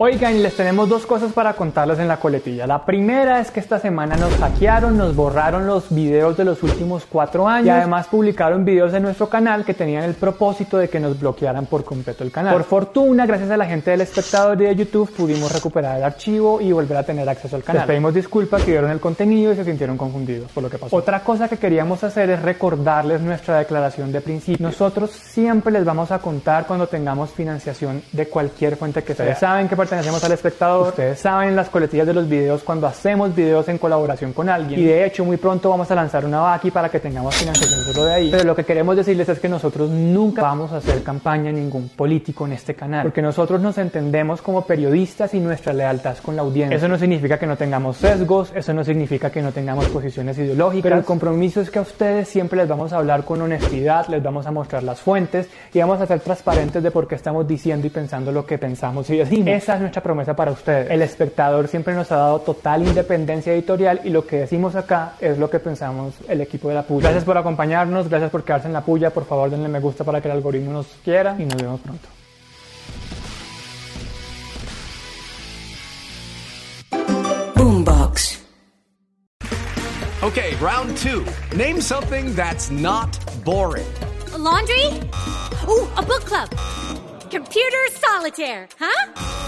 Oigan, 0.01 0.45
les 0.45 0.55
tenemos 0.55 0.89
dos 0.89 1.07
cosas 1.07 1.33
para 1.33 1.55
contarles 1.55 1.99
en 1.99 2.07
la 2.07 2.19
coletilla. 2.19 2.69
La 2.69 2.85
primera 2.85 3.41
es 3.41 3.51
que 3.51 3.59
esta 3.59 3.81
semana 3.81 4.17
nos 4.17 4.33
hackearon, 4.37 4.97
nos 4.97 5.17
borraron 5.17 5.67
los 5.67 5.93
videos 5.93 6.37
de 6.37 6.45
los 6.45 6.63
últimos 6.63 7.05
cuatro 7.05 7.49
años 7.49 7.67
y 7.67 7.71
además 7.71 8.07
publicaron 8.07 8.65
videos 8.65 8.93
de 8.93 9.01
nuestro 9.01 9.29
canal 9.29 9.65
que 9.65 9.75
tenían 9.75 10.05
el 10.05 10.15
propósito 10.15 10.79
de 10.79 10.89
que 10.89 11.01
nos 11.01 11.19
bloquearan 11.19 11.67
por 11.67 11.83
completo 11.83 12.23
el 12.23 12.31
canal. 12.31 12.53
Por 12.53 12.63
fortuna, 12.63 13.27
gracias 13.27 13.51
a 13.51 13.57
la 13.57 13.67
gente 13.67 13.91
del 13.91 14.03
espectador 14.03 14.63
y 14.63 14.67
de 14.67 14.77
YouTube, 14.77 15.11
pudimos 15.11 15.51
recuperar 15.51 15.97
el 15.97 16.05
archivo 16.05 16.61
y 16.61 16.71
volver 16.71 16.99
a 16.99 17.03
tener 17.03 17.29
acceso 17.29 17.57
al 17.57 17.65
canal. 17.65 17.81
Les 17.81 17.89
pedimos 17.89 18.15
disculpas 18.15 18.63
si 18.63 18.71
vieron 18.71 18.93
el 18.93 19.01
contenido 19.01 19.53
y 19.53 19.57
se 19.57 19.65
sintieron 19.65 19.99
confundidos 19.99 20.49
por 20.53 20.63
lo 20.63 20.71
que 20.71 20.79
pasó. 20.79 20.95
Otra 20.95 21.25
cosa 21.25 21.49
que 21.49 21.57
queríamos 21.57 22.05
hacer 22.05 22.31
es 22.31 22.41
recordarles 22.41 23.21
nuestra 23.21 23.59
declaración 23.59 24.13
de 24.13 24.21
principio. 24.21 24.65
Nosotros 24.65 25.11
siempre 25.11 25.73
les 25.73 25.85
vamos 25.85 26.13
a 26.13 26.21
contar 26.21 26.69
cuando 26.69 26.87
tengamos 26.87 27.31
financiación 27.31 28.01
de 28.13 28.29
cualquier 28.29 28.77
fuente 28.77 29.03
que 29.03 29.13
sea. 29.13 29.25
Ustedes 29.25 29.41
saben 29.41 29.69
que 29.69 29.88
pertenecemos 29.88 30.22
al 30.22 30.33
espectador. 30.33 30.88
Ustedes 30.88 31.18
saben 31.18 31.57
las 31.57 31.70
coletillas 31.70 32.07
de 32.07 32.12
los 32.12 32.29
videos 32.29 32.62
cuando 32.62 32.87
hacemos 32.87 33.35
videos 33.35 33.68
en 33.68 33.79
colaboración 33.79 34.35
con 34.35 34.48
alguien. 34.48 34.79
Y 34.79 34.85
de 34.85 35.07
hecho, 35.07 35.24
muy 35.24 35.38
pronto 35.38 35.70
vamos 35.70 35.90
a 35.90 35.94
lanzar 35.94 36.27
una 36.27 36.40
Baki 36.40 36.70
para 36.70 36.90
que 36.90 37.01
tengamos 37.01 37.35
financiación 37.35 37.81
solo 37.85 38.05
de 38.05 38.14
ahí. 38.14 38.29
Pero 38.31 38.44
lo 38.44 38.55
que 38.55 38.64
queremos 38.64 38.96
decirles 38.96 39.29
es 39.31 39.40
que 39.40 39.48
nosotros 39.48 39.88
nunca 39.88 40.42
vamos 40.42 40.72
a 40.72 40.77
hacer 40.77 41.03
campaña 41.03 41.48
a 41.48 41.53
ningún 41.53 41.88
político 41.88 42.44
en 42.46 42.53
este 42.53 42.74
canal. 42.74 43.05
Porque 43.05 43.22
nosotros 43.22 43.61
nos 43.62 43.79
entendemos 43.79 44.42
como 44.42 44.66
periodistas 44.66 45.33
y 45.33 45.40
nuestra 45.40 45.72
lealtad 45.72 46.12
es 46.12 46.20
con 46.20 46.37
la 46.37 46.42
audiencia. 46.42 46.77
Eso 46.77 46.88
no 46.88 46.98
significa 46.98 47.38
que 47.38 47.46
no 47.46 47.57
tengamos 47.57 47.96
sesgos, 47.96 48.53
eso 48.55 48.74
no 48.74 48.85
significa 48.85 49.31
que 49.31 49.40
no 49.40 49.53
tengamos 49.53 49.87
posiciones 49.88 50.37
ideológicas. 50.37 50.83
Pero 50.83 50.96
el 50.96 51.05
compromiso 51.05 51.62
es 51.62 51.70
que 51.70 51.79
a 51.79 51.83
ustedes 51.83 52.29
siempre 52.29 52.59
les 52.59 52.68
vamos 52.68 52.92
a 52.92 52.98
hablar 52.98 53.24
con 53.24 53.40
honestidad, 53.40 54.07
les 54.09 54.22
vamos 54.22 54.46
a 54.46 54.51
mostrar 54.51 54.83
las 54.83 55.01
fuentes 55.01 55.48
y 55.72 55.79
vamos 55.79 55.98
a 56.01 56.07
ser 56.07 56.20
transparentes 56.20 56.83
de 56.83 56.90
por 56.90 57.09
qué 57.09 57.14
estamos 57.14 57.48
diciendo 57.48 57.87
y 57.87 57.90
pensando 57.90 58.33
lo 58.33 58.44
que 58.44 58.59
pensamos 58.59 59.09
y 59.11 59.16
decimos. 59.16 59.48
Esa 59.48 59.78
es 59.79 59.83
nuestra 59.83 60.03
promesa 60.03 60.35
para 60.35 60.51
ustedes. 60.51 60.91
El 60.91 61.03
espectador 61.03 61.69
siempre 61.69 61.95
nos 61.95 62.11
ha 62.12 62.17
dado 62.17 62.41
total 62.41 62.87
independencia 62.87 63.53
editorial 63.53 64.01
y 64.05 64.11
lo 64.11 64.27
que 64.27 64.41
decimos 64.41 64.75
acá 64.75 65.12
es 65.21 65.38
lo 65.38 65.49
que 65.49 65.59
pensamos 65.61 66.14
el 66.29 66.41
equipo 66.41 66.69
de 66.69 66.75
la 66.75 66.83
puya. 66.83 67.05
Gracias 67.05 67.25
por 67.25 67.38
acompañarnos, 67.38 68.09
gracias 68.09 68.31
por 68.31 68.45
quedarse 68.45 68.67
en 68.67 68.73
la 68.73 68.83
puya. 68.83 69.11
Por 69.11 69.25
favor, 69.25 69.51
denle 69.51 69.69
me 69.69 69.81
gusta 69.81 70.05
para 70.05 70.21
que 70.21 70.29
el 70.29 70.33
algoritmo 70.33 70.73
nos 70.73 70.87
quiera 71.05 71.37
y 71.38 71.45
nos 71.45 71.57
vemos 71.57 71.81
pronto. 71.81 72.09
Boombox. 77.55 78.43
Okay, 80.23 80.55
round 80.61 80.97
two. 80.97 81.25
Name 81.57 81.81
something 81.81 82.35
that's 82.35 82.71
not 82.71 83.19
boring. 83.45 83.87
A 84.35 84.38
laundry? 84.38 84.87
Ooh, 85.69 85.88
a 85.97 86.03
book 86.03 86.25
club. 86.25 86.49
Computer 87.31 87.88
solitaire, 87.93 88.69
huh? 88.81 89.48